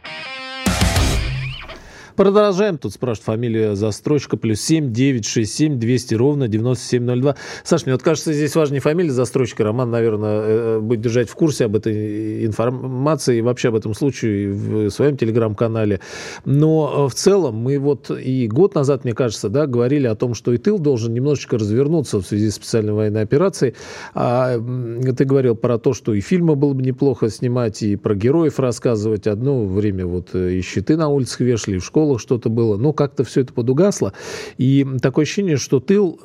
[2.15, 2.77] Продолжаем.
[2.77, 4.37] Тут спрашивают фамилия застройщика.
[4.37, 7.35] Плюс 7 967 200 ровно 9702.
[7.63, 9.63] Саш, мне вот кажется, здесь важнее фамилия застройщика.
[9.63, 13.93] Роман, наверное, э, э, будет держать в курсе об этой информации и вообще об этом
[13.93, 15.99] случае в своем телеграм-канале.
[16.45, 20.33] Но э, в целом мы вот и год назад, мне кажется, да, говорили о том,
[20.33, 23.75] что и тыл должен немножечко развернуться в связи с специальной военной операцией.
[24.13, 28.59] А ты говорил про то, что и фильмы было бы неплохо снимать, и про героев
[28.59, 29.27] рассказывать.
[29.27, 32.93] Одно время вот и щиты на улицах вешали, и в школах школах что-то было, но
[32.93, 34.13] как-то все это подугасло.
[34.57, 36.19] И такое ощущение, что тыл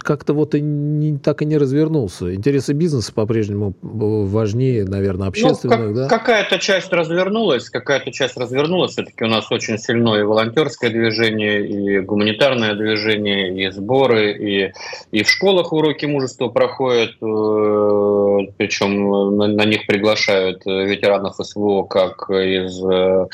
[0.00, 2.32] как-то вот и не, так и не развернулся.
[2.32, 5.78] Интересы бизнеса по-прежнему важнее, наверное, общественных.
[5.78, 6.08] Ну, как, да?
[6.08, 8.92] Какая-то часть развернулась, какая-то часть развернулась.
[8.92, 14.72] Все-таки у нас очень сильное и волонтерское движение, и гуманитарное движение, и сборы, и,
[15.10, 22.30] и в школах уроки мужества проходят, э, причем на, на них приглашают ветеранов СВО как
[22.30, 23.26] из, э,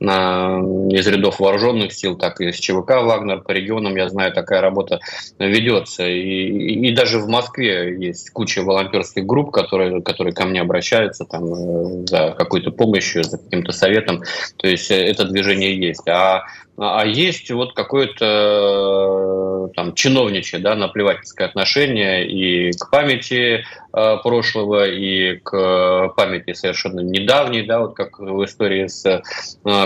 [0.00, 5.00] из рядов вооруженных сил, так и с ЧВК «Вагнер» по регионам, я знаю, такая работа
[5.38, 6.06] ведется.
[6.06, 11.26] И, и, и даже в Москве есть куча волонтерских групп, которые, которые ко мне обращаются
[11.26, 14.22] там, э, за какой-то помощью, за каким-то советом.
[14.56, 16.08] То есть э, это движение есть.
[16.08, 16.44] А
[16.82, 24.88] а есть вот какое-то э, там чиновничье, да, наплевательское отношение и к памяти э, прошлого,
[24.88, 29.20] и к памяти совершенно недавней, да, вот как в истории с э,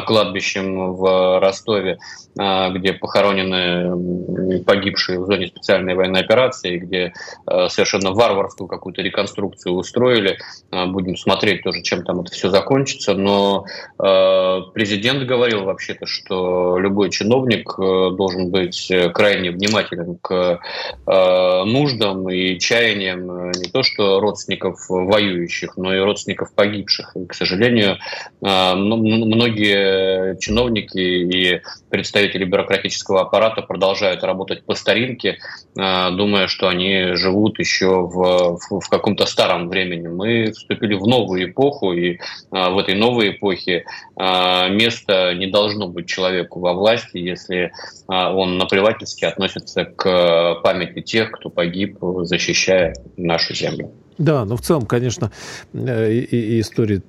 [0.07, 1.99] кладбищем в Ростове,
[2.39, 7.13] э, где похоронены погибшие в зоне специальной военной операции, где
[7.51, 10.39] э, совершенно варварскую какую-то реконструкцию устроили.
[10.71, 13.15] Э, будем смотреть тоже, чем там это все закончится.
[13.15, 13.65] Но
[13.99, 20.61] э, президент говорил вообще-то, что любой чиновник э, должен быть э, крайне внимателен к
[21.07, 27.17] э, нуждам и чаяниям не то что родственников воюющих, но и родственников погибших.
[27.17, 27.99] И, к сожалению,
[28.41, 31.61] многие чиновники и
[31.91, 35.39] представители бюрократического аппарата продолжают работать по старинке,
[35.75, 40.09] думая, что они живут еще в, в каком-то старом времени.
[40.09, 42.19] Мы вступили в новую эпоху, и
[42.51, 43.85] в этой новой эпохе
[44.17, 47.73] место не должно быть человеку во власти, если
[48.09, 53.93] а, он наплевательски относится к памяти тех, кто погиб, защищая нашу землю.
[54.19, 55.33] Да, но в целом, конечно,
[55.73, 57.03] э, и, и история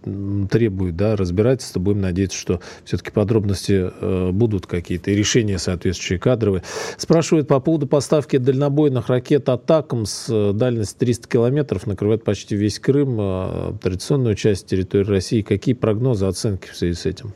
[0.49, 1.79] требует да, разбирательства.
[1.79, 6.63] Будем надеяться, что все-таки подробности э, будут какие-то и решения соответствующие кадровые.
[6.97, 10.27] Спрашивают по поводу поставки дальнобойных ракет «Атакамс».
[10.29, 15.41] Э, дальность 300 километров, накрывает почти весь Крым, традиционную часть территории России.
[15.41, 17.33] Какие прогнозы, оценки в связи с этим?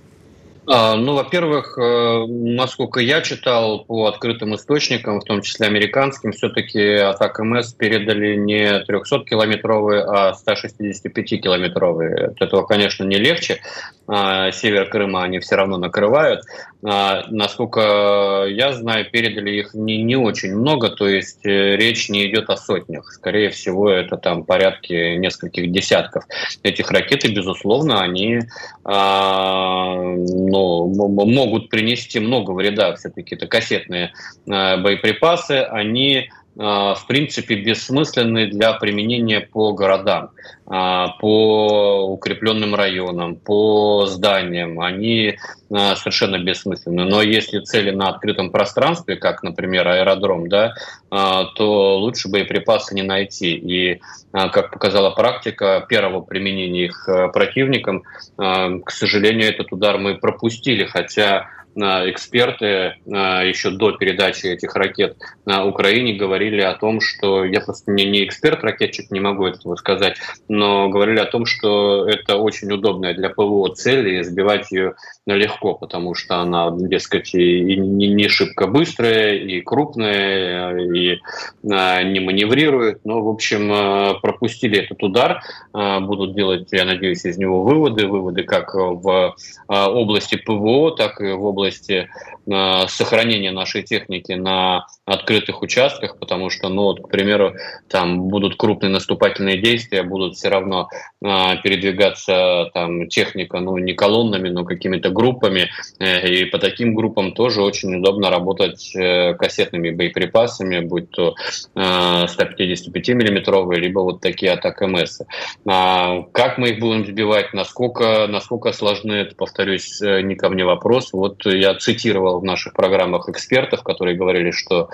[0.72, 6.94] А, ну, во-первых, э, насколько я читал по открытым источникам, в том числе американским, все-таки
[6.94, 12.28] атак МС передали не 300-километровые, а 165-километровые.
[12.28, 13.62] От этого, конечно, не легче.
[14.08, 16.44] А, север Крыма они все равно накрывают.
[16.82, 22.26] А, насколько я знаю, передали их не, не очень много, то есть э, речь не
[22.26, 23.12] идет о сотнях.
[23.12, 26.24] Скорее всего, это там порядки нескольких десятков
[26.64, 28.40] этих ракет, и, безусловно, они
[28.86, 30.88] а, ну,
[31.26, 32.96] могут принести много вреда.
[32.96, 34.14] Все-таки это кассетные
[34.50, 40.32] а, боеприпасы, они в принципе, бессмысленны для применения по городам,
[40.66, 44.82] а, по укрепленным районам, по зданиям.
[44.82, 45.38] Они
[45.72, 47.05] а, совершенно бессмысленны.
[47.05, 50.74] Но если цели на открытом пространстве, как, например, аэродром, да,
[51.10, 53.55] то лучше боеприпасы не найти.
[53.55, 54.01] И,
[54.32, 58.03] как показала практика, первого применения их противникам,
[58.38, 61.47] к сожалению, этот удар мы пропустили, хотя
[61.80, 68.06] эксперты еще до передачи этих ракет на Украине говорили о том, что я просто не,
[68.06, 70.18] не эксперт-ракетчик, не могу этого сказать,
[70.48, 75.76] но говорили о том, что это очень удобная для ПВО цель, и сбивать ее легко,
[75.76, 81.20] потому что она, дескать, и не, не шибко быстрая, и крупная, и
[81.64, 83.06] не маневрирует.
[83.06, 85.42] Но, в общем, пропустили этот удар,
[85.74, 89.36] будут делать, я надеюсь, из него выводы, выводы как в
[89.68, 92.10] области ПВО, так и в области
[92.50, 97.54] э, сохранения нашей техники на открытых участках, потому что, ну, вот, к примеру,
[97.89, 100.89] там будут крупные наступательные действия, будут все равно
[101.24, 101.28] э,
[101.64, 105.70] передвигаться там техника, ну, не колоннами, но какими-то группами,
[106.00, 111.36] э, и по таким группам тоже очень удобно работать э, кассетными боеприпасами, будь то
[111.76, 115.22] э, 155 миллиметровые, либо вот такие атак МС.
[115.66, 120.66] А как мы их будем сбивать, насколько, насколько сложны, это, повторюсь, э, не ко мне
[120.66, 121.14] вопрос.
[121.14, 124.90] Вот я цитировал в наших программах экспертов, которые говорили, что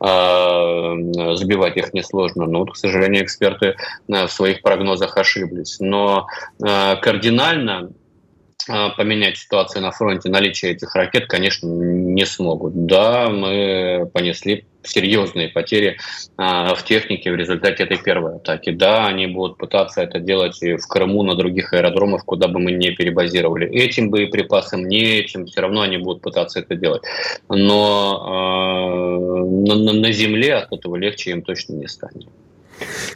[0.00, 2.46] э, забивать их несложно.
[2.46, 3.76] Но, вот, к сожалению, эксперты
[4.08, 5.78] э, в своих прогнозах ошиблись.
[5.80, 6.26] Но
[6.62, 7.90] э, кардинально
[8.66, 12.86] поменять ситуацию на фронте наличие этих ракет, конечно, не смогут.
[12.86, 15.98] Да, мы понесли серьезные потери
[16.36, 18.70] а, в технике в результате этой первой атаки.
[18.70, 22.72] Да, они будут пытаться это делать и в Крыму, на других аэродромах, куда бы мы
[22.72, 23.68] не перебазировали.
[23.70, 27.02] Этим боеприпасом, не этим, все равно они будут пытаться это делать.
[27.48, 32.26] Но на, на земле от этого легче им точно не станет.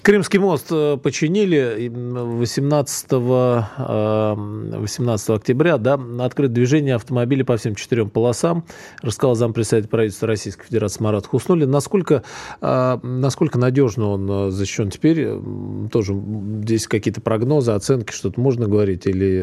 [0.04, 8.10] Крымский мост э, починили 18, 18 э, октября, да, открыт движение автомобилей по всем четырем
[8.10, 8.64] полосам,
[9.02, 11.70] рассказал зампредседатель правительства Российской Федерации Марат Хуснулин.
[11.70, 12.22] Насколько,
[12.60, 15.38] э, насколько надежно он защищен теперь?
[15.90, 16.14] Тоже
[16.62, 19.06] здесь какие-то прогнозы, оценки, что-то можно говорить?
[19.06, 19.42] Или...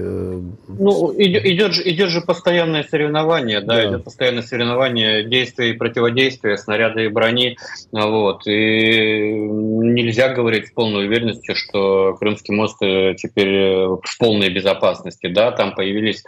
[0.67, 5.73] Ну, идет, идет, же, идет же постоянное соревнование, да, да, идет постоянное соревнование действия и
[5.73, 7.57] противодействия, снаряды и брони,
[7.91, 14.17] вот, и нельзя нельзя говорить с полной уверенностью, что Крымский мост э, теперь э, в
[14.19, 15.27] полной безопасности.
[15.27, 16.23] Да, там появились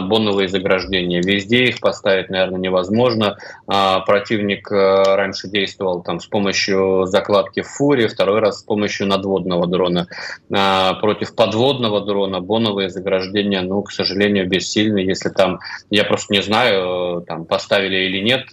[0.00, 1.20] боновые заграждения.
[1.22, 3.36] Везде их поставить, наверное, невозможно.
[3.66, 9.06] А, противник э, раньше действовал там с помощью закладки в фуре, второй раз с помощью
[9.08, 10.06] надводного дрона.
[10.54, 14.98] А, против подводного дрона боновые заграждения, ну, к сожалению, бессильны.
[14.98, 15.58] Если там,
[15.90, 18.48] я просто не знаю, там поставили или нет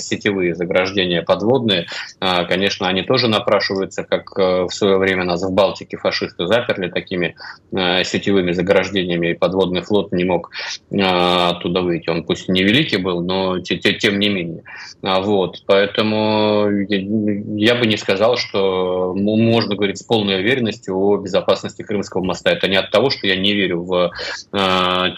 [0.00, 1.86] сетевые заграждения подводные,
[2.18, 7.36] конечно, они тоже напрашиваются как э, в свое время нас в Балтике фашисты заперли такими
[7.72, 10.47] э, сетевыми заграждениями, и подводный флот не мог
[10.90, 12.10] э, оттуда выйти.
[12.10, 14.62] Он пусть не великий был, но тем не менее.
[15.02, 15.62] А вот.
[15.66, 22.50] Поэтому я бы не сказал, что можно говорить с полной уверенностью о безопасности Крымского моста.
[22.50, 24.12] Это не от того, что я не верю в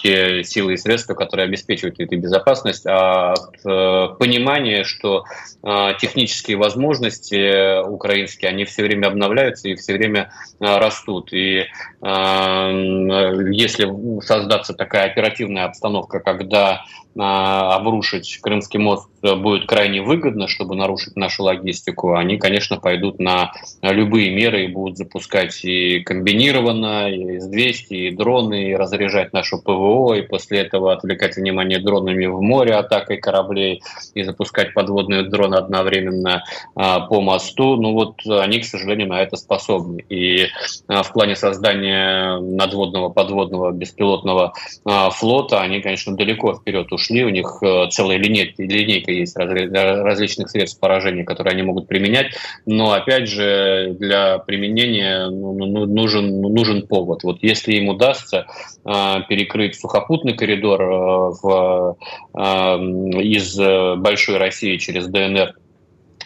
[0.03, 5.24] те силы и средства, которые обеспечивают эту безопасность, а от понимания, что
[6.01, 11.33] технические возможности украинские, они все время обновляются и все время растут.
[11.33, 11.66] И
[12.03, 16.83] если создаться такая оперативная обстановка, когда
[17.17, 23.53] обрушить Крымский мост будет крайне выгодно, чтобы нарушить нашу логистику, они, конечно, пойдут на
[23.83, 30.15] любые меры и будут запускать и комбинированно, и С-200, и дроны, и разряжать нашу ПВО,
[30.15, 33.83] и после этого отвлекать внимание дронами в море атакой кораблей,
[34.15, 36.45] и запускать подводные дроны одновременно
[36.75, 37.77] по мосту.
[37.77, 40.05] Ну вот они, к сожалению, на это способны.
[40.09, 40.47] И
[40.89, 44.55] в плане создания надводного, подводного, беспилотного
[44.85, 50.51] флота они, конечно, далеко вперед ушли ушли, у них э, целая линейка, линейка есть различных
[50.51, 52.35] средств поражения, которые они могут применять,
[52.67, 57.23] но опять же для применения ну, ну, ну, нужен, нужен повод.
[57.25, 58.47] Вот если им удастся
[58.85, 61.97] э, перекрыть сухопутный коридор э, в,
[63.21, 63.57] из
[64.01, 65.55] Большой России через ДНР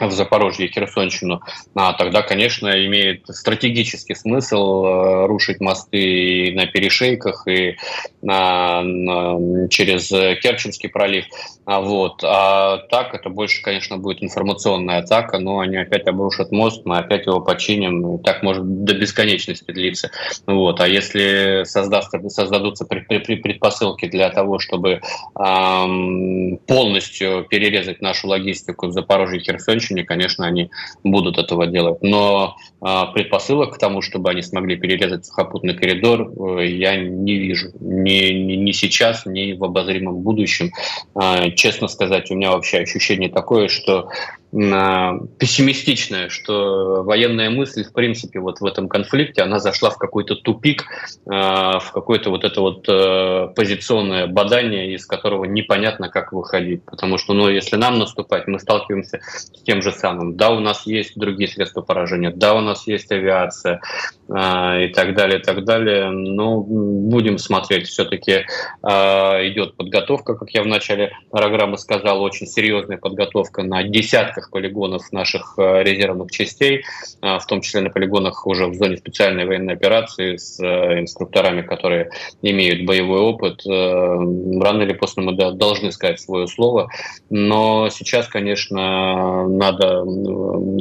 [0.01, 1.41] в Запорожье и Херсонщину,
[1.75, 7.77] а тогда, конечно, имеет стратегический смысл рушить мосты и на перешейках, и
[8.25, 10.09] через
[10.41, 11.27] Керченский пролив.
[11.66, 12.22] А вот.
[12.25, 17.27] А так это больше, конечно, будет информационная атака, но они опять обрушат мост, мы опять
[17.27, 18.18] его починим.
[18.18, 20.11] Так может до бесконечности длиться.
[20.47, 20.81] Вот.
[20.81, 25.01] А если создастся, создадутся предпосылки для того, чтобы
[25.35, 30.70] полностью перерезать нашу логистику в Запорожье и Херсонщине, конечно, они
[31.03, 32.03] будут этого делать.
[32.03, 37.72] Но э, предпосылок к тому, чтобы они смогли перерезать сухопутный коридор, э, я не вижу.
[38.14, 40.72] Ни, ни, ни сейчас, ни в обозримом будущем.
[41.20, 44.08] Э, честно сказать, у меня вообще ощущение такое, что
[44.55, 50.84] пессимистичная, что военная мысль, в принципе, вот в этом конфликте, она зашла в какой-то тупик,
[51.26, 56.84] э, в какое-то вот это вот э, позиционное бадание, из которого непонятно, как выходить.
[56.84, 60.36] Потому что, ну, если нам наступать, мы сталкиваемся с тем же самым.
[60.36, 63.80] Да, у нас есть другие средства поражения, да, у нас есть авиация
[64.28, 66.11] э, и так далее, и так далее.
[66.11, 67.88] Но будем смотреть.
[67.88, 68.44] Все-таки
[68.82, 75.12] идет подготовка, как я в начале программы сказал, очень серьезная подготовка на десятках десятках полигонов
[75.12, 76.84] наших э, резервных частей,
[77.22, 81.62] э, в том числе на полигонах уже в зоне специальной военной операции с э, инструкторами,
[81.62, 82.11] которые
[82.42, 83.62] имеют боевой опыт.
[83.64, 86.88] Рано или поздно мы должны сказать свое слово,
[87.30, 90.05] но сейчас, конечно, надо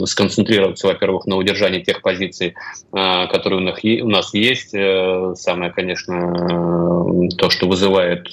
[0.05, 2.55] сконцентрироваться, во-первых, на удержании тех позиций,
[2.91, 4.71] которые у нас есть.
[4.71, 8.27] Самое, конечно, то, что вызывает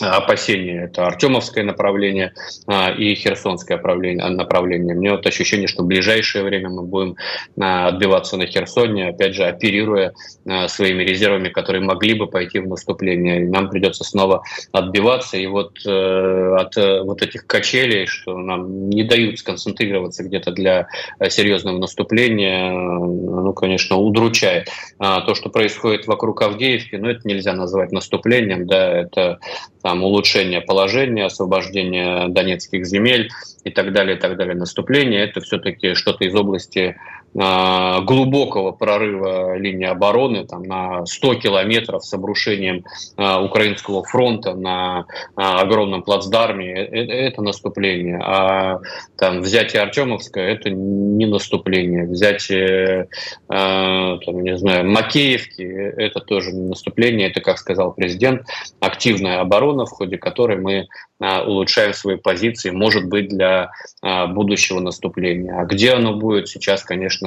[0.00, 0.84] опасения.
[0.84, 2.32] Это Артемовское направление
[2.66, 4.28] а, и Херсонское направление.
[4.28, 4.94] направление.
[4.94, 7.16] Мне вот ощущение, что в ближайшее время мы будем
[7.60, 10.12] а, отбиваться на Херсоне, опять же, оперируя
[10.48, 13.42] а, своими резервами, которые могли бы пойти в наступление.
[13.42, 15.36] И нам придется снова отбиваться.
[15.36, 20.86] И вот э, от э, вот этих качелей, что нам не дают сконцентрироваться где-то для
[21.18, 24.68] э, серьезного наступления, ну, конечно, удручает.
[24.98, 29.38] То, что происходит вокруг Авдеевки, ну, это нельзя назвать наступлением, да, это
[29.82, 33.30] там, улучшение положения, освобождение донецких земель
[33.64, 34.54] и так далее, и так далее.
[34.54, 36.96] Наступление– это все-таки что-то из области
[37.34, 42.84] глубокого прорыва линии обороны там, на 100 километров с обрушением
[43.16, 45.06] э, украинского фронта на
[45.36, 46.72] э, огромном плацдарме.
[46.72, 48.20] Это, наступление.
[48.22, 48.80] А
[49.16, 52.04] там, взятие Артемовска– это не наступление.
[52.04, 53.08] Взятие,
[53.48, 55.62] э, там, не знаю, Макеевки–
[55.96, 57.30] это тоже не наступление.
[57.30, 58.42] Это, как сказал президент,
[58.80, 60.86] активная оборона, в ходе которой мы
[61.20, 63.70] улучшаем свои позиции, может быть, для
[64.02, 65.56] будущего наступления.
[65.56, 67.21] А где оно будет, сейчас, конечно,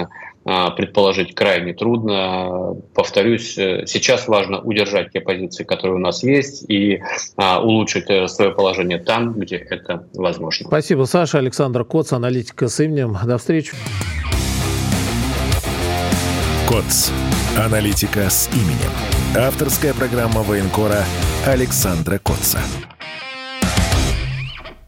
[0.47, 2.75] а, предположить крайне трудно.
[2.93, 7.01] Повторюсь, э, сейчас важно удержать те позиции, которые у нас есть, и
[7.37, 10.67] улучшить э, свое положение там, где это возможно.
[10.67, 11.39] Спасибо, Саша.
[11.39, 13.17] Александр Коц, аналитика с именем.
[13.25, 13.73] До встречи.
[16.69, 17.09] Коц.
[17.57, 18.91] Аналитика с именем.
[19.37, 21.03] Авторская программа военкора
[21.45, 22.59] Александра Котца.